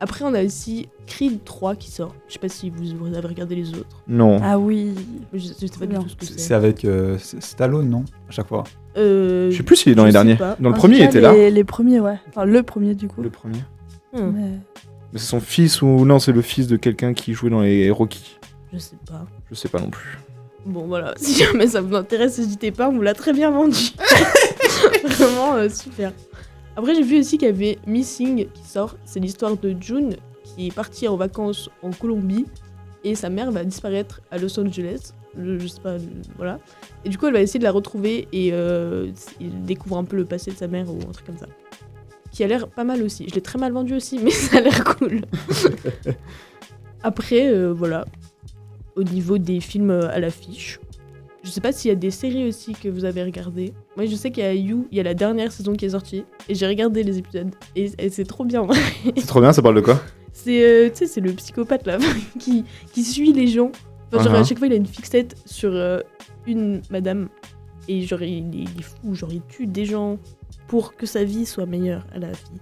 Après, 0.00 0.24
on 0.24 0.34
a 0.34 0.44
aussi 0.44 0.88
Creed 1.06 1.44
3 1.44 1.76
qui 1.76 1.90
sort. 1.90 2.14
Je 2.28 2.34
sais 2.34 2.38
pas 2.38 2.48
si 2.48 2.68
vous, 2.68 2.84
vous 2.98 3.14
avez 3.14 3.26
regardé 3.26 3.54
les 3.54 3.70
autres. 3.70 4.02
Non. 4.08 4.38
Ah 4.42 4.58
oui. 4.58 4.92
Je, 5.32 5.38
je 5.38 5.44
sais 5.66 5.68
pas 5.78 5.86
du 5.86 5.92
bien. 5.92 6.02
tout 6.02 6.08
ce 6.08 6.16
que 6.16 6.24
C'est 6.26 6.38
c'est. 6.38 6.54
avec 6.54 6.84
euh, 6.84 7.16
c'est 7.18 7.42
Stallone, 7.42 7.88
non 7.88 8.04
À 8.28 8.32
chaque 8.32 8.48
fois? 8.48 8.64
Euh, 8.96 9.50
Je 9.50 9.56
sais 9.56 9.62
plus 9.62 9.76
s'il 9.76 9.92
est 9.92 9.94
dans 9.94 10.04
les 10.04 10.12
derniers. 10.12 10.36
pas. 10.36 10.56
Dans 10.60 10.68
le 10.70 10.74
En 10.74 10.78
premier, 10.78 10.98
il 10.98 11.04
était 11.04 11.20
là. 11.20 11.32
les, 11.32 11.50
les 11.50 11.64
premiers, 11.64 12.00
ouais. 12.00 12.18
Enfin, 12.28 12.44
le 12.44 12.62
premier, 12.62 12.94
du 12.94 13.06
coup. 13.08 13.22
Le 13.22 13.30
premier. 13.30 13.60
hmm, 14.12 14.30
Mais- 14.34 14.58
Mais 15.12 15.18
c'est 15.18 15.26
son 15.26 15.40
fils 15.40 15.80
ou 15.80 16.04
non, 16.04 16.18
c'est 16.18 16.32
le 16.32 16.42
fils 16.42 16.66
de 16.66 16.76
quelqu'un 16.76 17.14
qui 17.14 17.32
jouait 17.32 17.50
dans 17.50 17.60
les 17.62 17.90
Rocky. 17.90 18.36
je 18.72 18.78
sais 18.78 18.96
pas. 19.06 19.24
Je 19.48 19.54
sais 19.54 19.68
pas 19.68 19.78
non 19.80 19.90
plus. 19.90 20.18
Bon 20.66 20.86
voilà, 20.86 21.14
si 21.18 21.34
jamais 21.34 21.66
ça 21.66 21.80
vous 21.80 21.94
intéresse, 21.94 22.38
n'hésitez 22.38 22.70
pas, 22.70 22.88
on 22.88 22.92
vous 22.92 23.02
l'a 23.02 23.14
très 23.14 23.32
bien 23.32 23.50
vendu. 23.50 23.90
Vraiment 25.04 25.54
euh, 25.54 25.68
super. 25.68 26.12
Après 26.76 26.94
j'ai 26.94 27.02
vu 27.02 27.20
aussi 27.20 27.38
qu'il 27.38 27.48
y 27.48 27.50
avait 27.50 27.78
Missing 27.86 28.46
qui 28.52 28.64
sort, 28.64 28.96
c'est 29.04 29.20
l'histoire 29.20 29.56
de 29.56 29.76
June 29.78 30.16
qui 30.42 30.68
est 30.68 30.74
partie 30.74 31.06
en 31.06 31.16
vacances 31.16 31.70
en 31.82 31.90
Colombie 31.90 32.46
et 33.04 33.14
sa 33.14 33.28
mère 33.28 33.50
va 33.50 33.64
disparaître 33.64 34.20
à 34.30 34.38
Los 34.38 34.58
Angeles. 34.58 35.12
Je, 35.36 35.58
je 35.58 35.66
sais 35.66 35.80
pas, 35.80 35.96
voilà. 36.36 36.58
Et 37.04 37.08
du 37.08 37.18
coup 37.18 37.26
elle 37.26 37.34
va 37.34 37.42
essayer 37.42 37.58
de 37.58 37.64
la 37.64 37.72
retrouver 37.72 38.26
et 38.32 38.50
euh, 38.52 39.10
il 39.40 39.62
découvre 39.64 39.98
un 39.98 40.04
peu 40.04 40.16
le 40.16 40.24
passé 40.24 40.50
de 40.50 40.56
sa 40.56 40.66
mère 40.66 40.88
ou 40.88 40.98
un 41.08 41.12
truc 41.12 41.26
comme 41.26 41.38
ça. 41.38 41.46
Qui 42.32 42.42
a 42.42 42.48
l'air 42.48 42.66
pas 42.68 42.84
mal 42.84 43.02
aussi. 43.02 43.26
Je 43.28 43.34
l'ai 43.34 43.40
très 43.40 43.58
mal 43.58 43.72
vendu 43.72 43.94
aussi, 43.94 44.18
mais 44.22 44.30
ça 44.30 44.58
a 44.58 44.60
l'air 44.60 44.82
cool. 44.84 45.20
Après, 47.04 47.48
euh, 47.48 47.72
voilà, 47.72 48.06
au 48.96 49.02
niveau 49.02 49.38
des 49.38 49.60
films 49.60 49.90
euh, 49.90 50.08
à 50.10 50.20
l'affiche. 50.20 50.80
Je 51.42 51.50
sais 51.50 51.60
pas 51.60 51.72
s'il 51.72 51.90
y 51.90 51.92
a 51.92 51.94
des 51.96 52.10
séries 52.10 52.48
aussi 52.48 52.72
que 52.72 52.88
vous 52.88 53.04
avez 53.04 53.22
regardées. 53.22 53.74
Moi, 53.96 54.06
je 54.06 54.14
sais 54.16 54.30
qu'il 54.30 54.42
y 54.42 54.46
a 54.46 54.54
You, 54.54 54.86
il 54.90 54.96
y 54.96 55.00
a 55.00 55.02
la 55.02 55.12
dernière 55.14 55.52
saison 55.52 55.74
qui 55.74 55.84
est 55.84 55.90
sortie, 55.90 56.24
et 56.48 56.54
j'ai 56.54 56.66
regardé 56.66 57.02
les 57.02 57.18
épisodes, 57.18 57.50
et, 57.76 57.90
et 57.98 58.08
c'est 58.08 58.24
trop 58.24 58.44
bien. 58.44 58.66
C'est 59.16 59.26
trop 59.26 59.40
bien, 59.40 59.52
ça 59.52 59.60
parle 59.60 59.74
de 59.76 59.80
quoi? 59.82 60.00
C'est, 60.32 60.64
euh, 60.64 60.88
tu 60.88 60.96
sais, 60.96 61.06
c'est 61.06 61.20
le 61.20 61.32
psychopathe 61.32 61.86
là, 61.86 61.98
qui, 62.38 62.64
qui 62.92 63.04
suit 63.04 63.32
les 63.32 63.46
gens. 63.46 63.70
Enfin, 64.12 64.24
genre, 64.24 64.32
Uh-huh. 64.34 64.40
à 64.40 64.44
chaque 64.44 64.58
fois, 64.58 64.66
il 64.68 64.72
a 64.72 64.76
une 64.76 64.86
fixette 64.86 65.36
sur 65.44 65.70
euh, 65.72 66.00
une 66.46 66.80
madame, 66.90 67.28
et 67.88 68.00
genre, 68.02 68.22
il, 68.22 68.32
est- 68.38 68.38
il 68.72 68.80
est 68.80 68.82
fou, 68.82 69.14
genre, 69.14 69.30
il 69.32 69.42
tue 69.48 69.66
des 69.66 69.84
gens 69.84 70.18
pour 70.66 70.94
que 70.96 71.04
sa 71.04 71.24
vie 71.24 71.44
soit 71.44 71.66
meilleure 71.66 72.06
à 72.14 72.18
la 72.20 72.30
vie. 72.32 72.60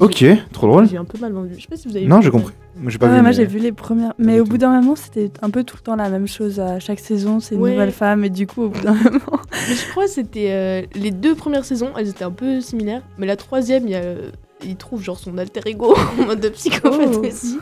Ok, 0.00 0.24
trop 0.52 0.66
drôle. 0.66 0.88
J'ai 0.88 0.96
un 0.96 1.04
peu 1.04 1.18
mal 1.18 1.32
vendu. 1.32 1.50
Je 1.56 1.62
sais 1.62 1.68
pas 1.68 1.76
si 1.76 1.86
vous 1.86 1.96
avez 1.96 2.06
Non, 2.06 2.20
j'ai 2.22 2.30
compris. 2.30 2.54
Moi, 2.76 2.90
j'ai 2.90 2.98
pas 2.98 3.06
Ouais, 3.06 3.12
vu. 3.16 3.20
moi 3.20 3.30
mais- 3.30 3.36
j'ai 3.36 3.44
vu 3.44 3.58
les 3.58 3.72
premières, 3.72 4.14
mais 4.18 4.40
au 4.40 4.44
tout. 4.44 4.50
bout 4.50 4.58
d'un 4.58 4.80
moment 4.80 4.96
c'était 4.96 5.30
un 5.42 5.50
peu 5.50 5.62
tout 5.64 5.76
le 5.76 5.82
temps 5.82 5.96
la 5.96 6.08
même 6.08 6.26
chose 6.26 6.58
à 6.58 6.80
chaque 6.80 7.00
saison, 7.00 7.38
c'est 7.40 7.54
une 7.56 7.60
Ouais. 7.60 7.72
nouvelle 7.72 7.92
femme 7.92 8.24
et 8.24 8.30
du 8.30 8.46
coup 8.46 8.62
au 8.62 8.68
bout 8.70 8.80
d'un 8.80 8.94
moment. 9.04 9.40
Mais 9.68 9.74
je 9.74 9.90
crois 9.90 10.04
que 10.04 10.10
c'était 10.10 10.48
euh, 10.50 10.82
les 10.94 11.10
deux 11.10 11.34
premières 11.34 11.64
saisons, 11.66 11.90
elles 11.98 12.08
étaient 12.08 12.24
un 12.24 12.30
peu 12.30 12.60
similaires. 12.62 13.02
Mais 13.18 13.26
la 13.26 13.36
troisième, 13.36 13.84
il, 13.86 13.90
y 13.90 13.94
a, 13.94 13.98
euh, 13.98 14.30
il 14.64 14.76
trouve 14.76 15.02
genre 15.02 15.18
son 15.18 15.36
alter 15.36 15.60
ego 15.66 15.94
en 16.20 16.24
mode 16.26 16.40
de 16.40 16.48
psychopathe 16.48 17.10
Oh. 17.16 17.26
aussi. 17.26 17.58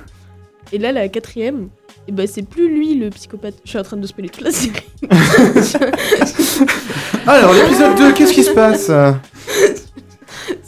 Et 0.70 0.78
là, 0.78 0.92
la 0.92 1.08
quatrième, 1.08 1.68
et 2.06 2.12
ben 2.12 2.26
c'est 2.28 2.42
plus 2.42 2.68
lui 2.68 2.94
le 2.94 3.08
psychopathe. 3.10 3.54
Je 3.64 3.70
suis 3.70 3.78
en 3.78 3.82
train 3.82 3.96
de 3.96 4.06
spoiler 4.06 4.28
toute 4.28 4.44
la 4.44 4.50
série. 4.52 4.84
Alors, 7.26 7.52
l'épisode 7.54 7.96
2, 7.96 8.12
qu'est-ce 8.12 8.32
qui 8.34 8.44
se 8.44 8.50
passe? 8.52 8.90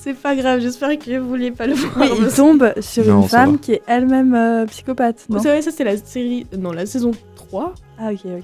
C'est 0.03 0.15
pas 0.15 0.35
grave, 0.35 0.61
j'espère 0.61 0.99
que 0.99 1.19
vous 1.19 1.29
vouliez 1.29 1.51
pas 1.51 1.67
le 1.67 1.75
voir. 1.75 1.93
Oui, 1.99 2.09
il 2.21 2.29
tombe 2.35 2.73
sur 2.81 3.05
Non, 3.07 3.23
une 3.23 3.29
femme 3.29 3.53
va. 3.53 3.59
qui 3.59 3.73
est 3.73 3.83
elle-même 3.87 4.35
euh, 4.35 4.67
psychopathe. 4.67 5.27
Vous 5.29 5.43
savez, 5.43 5.63
ça 5.63 5.71
c'est 5.71 5.85
la 5.85 5.97
série, 5.97 6.47
euh, 6.55 6.57
non 6.57 6.73
la 6.73 6.87
saison 6.87 7.11
3. 7.37 7.75
ah 7.99 8.11
ok 8.13 8.21
ok. 8.25 8.43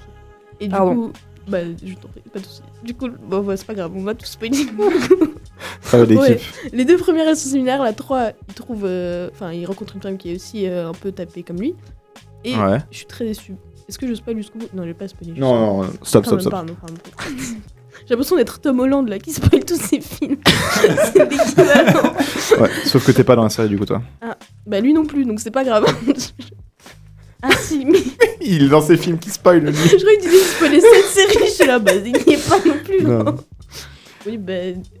Et 0.59 0.65
du 0.67 0.71
Pardon. 0.71 0.95
coup, 0.95 1.11
bah 1.47 1.59
je 1.83 1.93
t'en 1.95 2.07
prie, 2.09 2.21
pas 2.31 2.39
de 2.39 2.45
soucis. 2.45 2.61
Du 2.83 2.93
coup, 2.93 3.07
bon, 3.27 3.41
bah, 3.41 3.55
c'est 3.57 3.65
pas 3.65 3.73
grave, 3.73 3.91
on 3.95 4.01
va 4.03 4.13
tout 4.13 4.25
spoiler. 4.25 4.65
Ouais. 5.93 6.39
Les 6.73 6.85
deux 6.85 6.97
premières 6.97 7.27
sont 7.35 7.49
similaires, 7.49 7.81
la 7.81 7.93
3, 7.93 8.31
il 8.47 8.53
trouve, 8.53 8.83
euh, 8.85 9.29
enfin 9.33 9.51
il 9.53 9.65
rencontre 9.65 9.95
une 9.95 10.01
femme 10.01 10.17
qui 10.17 10.31
est 10.31 10.35
aussi 10.35 10.67
euh, 10.67 10.89
un 10.89 10.93
peu 10.93 11.11
tapée 11.11 11.41
comme 11.43 11.59
lui. 11.59 11.75
Et 12.43 12.55
Ouais. 12.55 12.77
Je 12.91 12.97
suis 12.97 13.05
très 13.07 13.25
déçue. 13.25 13.55
Est-ce 13.89 13.97
que 13.97 14.05
je 14.05 14.13
spoil 14.13 14.35
jusqu'au 14.37 14.59
bout 14.59 14.67
Non, 14.73 14.83
je 14.83 14.89
vais 14.89 14.93
pas 14.93 15.07
spoiler. 15.07 15.33
Non, 15.39 15.55
non, 15.55 15.83
non, 15.83 15.89
stop, 16.03 16.25
stop, 16.25 16.41
stop. 16.41 16.51
pardon, 16.51 16.75
pardon. 16.79 16.97
J'ai 18.05 18.11
l'impression 18.13 18.35
d'être 18.35 18.59
Tom 18.59 18.79
Holland 18.79 19.07
là 19.07 19.19
qui 19.19 19.31
spoil 19.31 19.63
tous 19.65 19.79
ses 19.81 19.99
films. 20.01 20.37
c'est 21.13 21.29
l'équivalent. 21.29 22.13
Ouais, 22.59 22.69
sauf 22.85 23.05
que 23.05 23.11
t'es 23.11 23.23
pas 23.23 23.35
dans 23.35 23.43
la 23.43 23.49
série 23.49 23.69
du 23.69 23.77
coup, 23.77 23.85
toi. 23.85 24.01
Bah 24.65 24.79
lui 24.79 24.93
non 24.93 25.05
plus, 25.05 25.25
donc 25.25 25.39
c'est 25.39 25.51
pas 25.51 25.63
grave. 25.63 25.85
ah 27.41 27.49
si, 27.59 27.85
mais 27.85 27.99
Il 28.41 28.63
est 28.63 28.69
dans 28.69 28.81
ses 28.81 28.97
films 28.97 29.19
qui 29.19 29.29
spoilent, 29.29 29.59
lui. 29.65 29.73
je 29.73 29.95
croyais 29.97 30.17
que 30.17 30.23
tu 30.23 30.29
disais 30.29 30.43
spoiler 30.43 30.81
cette 30.81 31.05
série. 31.05 31.45
Je 31.45 31.51
suis 31.51 31.65
là, 31.67 31.79
bah 31.79 31.91
il 31.95 32.11
n'y 32.13 32.33
est 32.33 32.49
pas 32.49 32.57
non 32.65 32.75
plus. 32.83 33.03
Non. 33.03 33.23
non. 33.23 33.35
Oui, 34.25 34.37
bah 34.37 34.53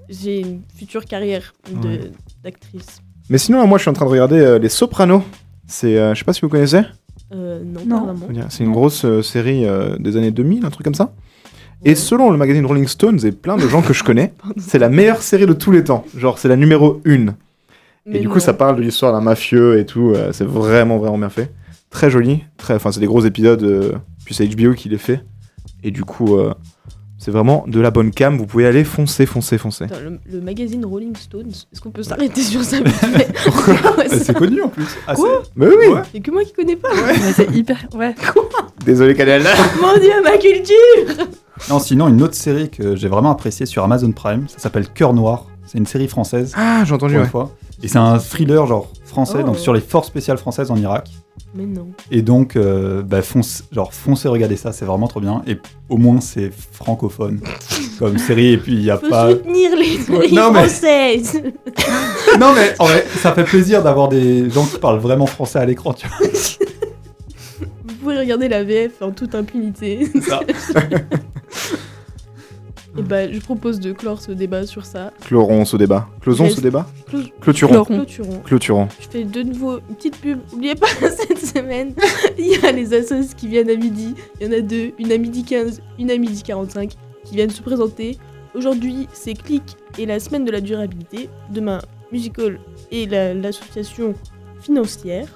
j'ai 0.09 0.39
une 0.41 0.61
future 0.77 1.05
carrière 1.05 1.53
de- 1.71 1.87
Ouais. 1.87 2.11
d'actrice. 2.43 3.01
Mais 3.29 3.37
sinon, 3.37 3.65
moi, 3.67 3.77
je 3.77 3.83
suis 3.83 3.89
en 3.89 3.93
train 3.93 4.05
de 4.05 4.09
regarder 4.11 4.39
euh, 4.39 4.57
Les 4.59 4.69
Sopranos. 4.69 5.21
C'est, 5.67 5.97
euh, 5.97 6.13
je 6.13 6.19
sais 6.19 6.25
pas 6.25 6.31
si 6.33 6.41
vous 6.41 6.49
connaissez. 6.49 6.81
Euh, 7.33 7.61
non, 7.61 7.81
Non. 7.85 8.05
pas 8.05 8.13
vraiment. 8.13 8.45
C'est 8.49 8.63
une 8.63 8.71
grosse 8.71 9.03
euh, 9.03 9.21
série 9.21 9.65
euh, 9.65 9.97
des 9.99 10.15
années 10.15 10.31
2000, 10.31 10.65
un 10.65 10.69
truc 10.69 10.85
comme 10.85 10.93
ça. 10.95 11.13
Et 11.85 11.95
selon 11.95 12.31
le 12.31 12.37
magazine 12.37 12.65
Rolling 12.65 12.87
Stones 12.87 13.19
et 13.25 13.31
plein 13.31 13.55
de 13.57 13.67
gens 13.67 13.81
que 13.81 13.93
je 13.93 14.03
connais, 14.03 14.33
c'est 14.57 14.79
la 14.79 14.89
meilleure 14.89 15.21
série 15.21 15.45
de 15.45 15.53
tous 15.53 15.71
les 15.71 15.83
temps. 15.83 16.05
Genre, 16.17 16.37
c'est 16.39 16.47
la 16.47 16.55
numéro 16.55 17.01
1. 17.05 17.11
Et 17.11 17.25
Mais 18.05 18.19
du 18.19 18.27
non. 18.27 18.33
coup, 18.33 18.39
ça 18.39 18.53
parle 18.53 18.77
de 18.77 18.81
l'histoire 18.81 19.11
d'un 19.13 19.21
mafieux 19.21 19.79
et 19.79 19.85
tout. 19.85 20.13
euh, 20.15 20.31
c'est 20.33 20.47
vraiment, 20.47 20.97
vraiment 20.97 21.17
bien 21.17 21.29
fait. 21.29 21.51
Très 21.89 22.09
joli. 22.09 22.43
Très, 22.57 22.73
enfin, 22.75 22.91
c'est 22.91 22.99
des 22.99 23.05
gros 23.05 23.21
épisodes. 23.25 23.63
euh, 23.63 23.93
puis 24.25 24.33
c'est 24.33 24.47
HBO 24.47 24.73
qui 24.73 24.89
les 24.89 24.97
fait. 24.97 25.23
Et 25.83 25.91
du 25.91 26.03
coup, 26.03 26.37
euh, 26.37 26.53
c'est 27.17 27.31
vraiment 27.31 27.63
de 27.67 27.79
la 27.79 27.91
bonne 27.91 28.11
cam. 28.11 28.37
Vous 28.37 28.45
pouvez 28.45 28.65
aller 28.65 28.83
foncer, 28.83 29.25
foncer, 29.25 29.57
foncer. 29.57 29.85
Attends, 29.85 29.95
le, 30.03 30.19
le 30.31 30.41
magazine 30.41 30.83
Rolling 30.85 31.15
Stones, 31.15 31.51
est-ce 31.71 31.79
qu'on 31.81 31.91
peut 31.91 32.03
s'arrêter 32.03 32.41
sur 32.41 32.63
ça 32.63 32.77
vite 32.77 32.87
fait 32.89 33.27
Ouais, 34.27 34.33
connu 34.33 34.61
en 34.63 34.69
plus. 34.69 34.85
Ah, 35.07 35.13
Quoi 35.15 35.41
c'est- 35.43 35.49
Mais 35.55 35.67
oui, 35.67 35.87
Ouais. 35.93 36.01
C'est 36.11 36.19
que 36.21 36.31
moi 36.31 36.43
qui 36.43 36.53
connais 36.53 36.75
pas. 36.75 36.89
C'est 37.33 37.53
hyper 37.55 37.77
ouais. 37.95 38.15
désolé, 38.85 39.13
Canel. 39.15 39.43
Mon 39.81 39.97
dieu, 39.99 40.11
ma 40.23 40.37
culture 40.37 41.27
Non, 41.69 41.79
sinon, 41.79 42.07
une 42.07 42.21
autre 42.21 42.35
série 42.35 42.69
que 42.69 42.95
j'ai 42.95 43.07
vraiment 43.07 43.31
appréciée 43.31 43.65
sur 43.65 43.83
Amazon 43.83 44.11
Prime, 44.11 44.45
ça 44.47 44.59
s'appelle 44.59 44.87
Cœur 44.89 45.13
Noir. 45.13 45.45
C'est 45.65 45.77
une 45.77 45.85
série 45.85 46.07
française, 46.07 46.53
Ah, 46.55 46.83
j'ai 46.85 46.93
entendu, 46.93 47.15
une 47.15 47.21
ouais. 47.21 47.27
fois. 47.27 47.51
Et 47.83 47.87
c'est 47.89 47.97
un 47.97 48.17
thriller 48.19 48.65
genre 48.67 48.89
français, 49.05 49.39
Oh. 49.43 49.47
donc 49.47 49.57
sur 49.57 49.73
les 49.73 49.81
forces 49.81 50.07
spéciales 50.07 50.37
françaises 50.37 50.71
en 50.71 50.77
Irak. 50.77 51.09
Mais 51.53 51.65
non. 51.65 51.87
Et 52.09 52.21
donc, 52.21 52.55
euh, 52.55 53.01
bah, 53.03 53.21
fonce, 53.21 53.63
genre, 53.71 53.93
foncez 53.93 54.27
regarder 54.27 54.55
ça, 54.55 54.71
c'est 54.71 54.85
vraiment 54.85 55.07
trop 55.07 55.19
bien. 55.19 55.41
Et 55.45 55.57
au 55.89 55.97
moins, 55.97 56.21
c'est 56.21 56.51
francophone 56.71 57.41
comme 57.99 58.17
série. 58.17 58.53
Et 58.53 58.57
puis, 58.57 58.73
il 58.73 58.79
n'y 58.81 58.89
a 58.89 58.97
Faut 58.97 59.09
pas. 59.09 59.29
soutenir 59.31 59.71
les 59.75 59.97
séries 60.05 60.33
non, 60.33 60.51
mais- 60.51 60.67
françaises 60.67 61.41
Non, 62.39 62.53
mais 62.55 62.73
en 62.79 62.85
vrai, 62.85 63.05
ça 63.21 63.33
fait 63.33 63.43
plaisir 63.43 63.83
d'avoir 63.83 64.07
des 64.09 64.49
gens 64.49 64.65
qui 64.65 64.77
parlent 64.79 64.99
vraiment 64.99 65.25
français 65.25 65.59
à 65.59 65.65
l'écran, 65.65 65.93
tu 65.93 66.07
vois. 66.07 66.27
Vous 67.59 67.95
pouvez 68.01 68.19
regarder 68.19 68.47
la 68.47 68.63
VF 68.63 69.01
en 69.01 69.11
toute 69.11 69.35
impunité. 69.35 70.09
Ça. 70.21 70.39
Et 72.97 73.03
bah, 73.03 73.31
je 73.31 73.39
propose 73.39 73.79
de 73.79 73.91
clore 73.91 74.19
ce 74.21 74.31
débat 74.31 74.65
sur 74.65 74.85
ça. 74.85 75.13
Clorons 75.21 75.65
ce 75.65 75.77
débat. 75.77 76.07
Closons 76.21 76.49
ce 76.49 76.61
débat 76.61 76.87
Clo- 77.07 77.19
Clôturons. 77.41 77.83
Clôturons. 78.43 78.87
Je 78.99 79.07
fais 79.07 79.23
de 79.23 79.43
nouveau 79.43 79.77
une 79.89 79.95
petite 79.95 80.17
pub. 80.19 80.39
N'oubliez 80.51 80.73
pas, 80.75 80.87
cette 81.01 81.37
semaine, 81.37 81.93
il 82.39 82.47
y 82.47 82.65
a 82.65 82.71
les 82.71 82.93
assos 82.95 83.35
qui 83.37 83.47
viennent 83.47 83.69
à 83.69 83.75
midi. 83.75 84.15
Il 84.41 84.47
y 84.47 84.49
en 84.49 84.53
a 84.57 84.61
deux, 84.61 84.93
une 84.97 85.11
à 85.11 85.17
midi 85.17 85.43
15, 85.43 85.81
une 85.99 86.09
à 86.09 86.17
midi 86.17 86.41
45, 86.41 86.91
qui 87.23 87.35
viennent 87.35 87.51
se 87.51 87.61
présenter. 87.61 88.17
Aujourd'hui, 88.55 89.07
c'est 89.13 89.35
Click 89.35 89.63
et 89.99 90.07
la 90.07 90.19
semaine 90.19 90.43
de 90.45 90.51
la 90.51 90.61
durabilité. 90.61 91.29
Demain, 91.51 91.79
Musical 92.11 92.59
et 92.91 93.05
la- 93.05 93.33
l'association 93.35 94.15
financière. 94.61 95.27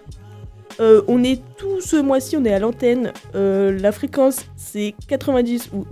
Euh, 0.80 1.02
on 1.08 1.22
est 1.24 1.42
tout 1.58 1.80
ce 1.82 1.98
mois-ci, 1.98 2.38
on 2.38 2.46
est 2.46 2.54
à 2.54 2.60
l'antenne. 2.60 3.12
Euh, 3.36 3.78
la 3.78 3.92
fréquence, 3.92 4.46
c'est 4.56 4.96
90 5.10 5.70
ou 5.74 5.86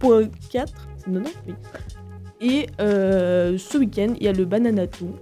90.4. 0.00 0.30
C'est 0.98 1.10
90 1.10 1.30
Oui. 1.48 1.54
Et 2.40 2.66
euh, 2.80 3.56
ce 3.56 3.78
week-end, 3.78 4.14
il 4.18 4.24
y 4.24 4.28
a 4.28 4.32
le 4.32 4.44
Bananaton. 4.44 5.12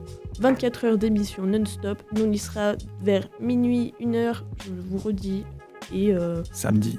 24 0.41 0.85
heures 0.87 0.97
d'émission 0.99 1.43
non-stop. 1.45 2.03
Nous, 2.15 2.25
on 2.25 2.33
y 2.33 2.39
sera 2.39 2.73
vers 3.03 3.29
minuit, 3.41 3.93
1 4.03 4.15
heure, 4.15 4.45
je 4.65 4.71
vous 4.89 4.99
redis. 4.99 5.45
Et 5.95 6.15
euh, 6.15 6.43
Samedi. 6.53 6.99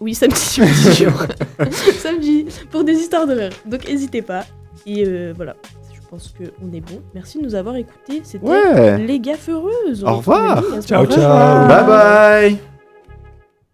oui, 0.00 0.14
samedi, 0.14 0.40
je 0.56 0.62
vous 0.62 0.92
jure. 0.92 1.26
samedi, 1.98 2.46
pour 2.70 2.84
des 2.84 2.94
histoires 2.94 3.26
d'horreur. 3.26 3.50
Donc, 3.66 3.86
n'hésitez 3.86 4.22
pas. 4.22 4.46
Et 4.86 5.04
euh, 5.06 5.34
voilà, 5.36 5.54
je 5.92 6.00
pense 6.08 6.32
qu'on 6.38 6.72
est 6.72 6.80
bon. 6.80 7.02
Merci 7.14 7.38
de 7.38 7.44
nous 7.44 7.54
avoir 7.54 7.76
écoutés. 7.76 8.22
C'était 8.24 8.46
Ouais. 8.46 8.96
Les 9.06 9.20
Gaffeuses. 9.20 10.02
Au 10.04 10.16
revoir. 10.16 10.62
Ciao, 10.82 11.04
ciao. 11.04 11.68
Bye 11.68 11.86
bye 11.86 12.77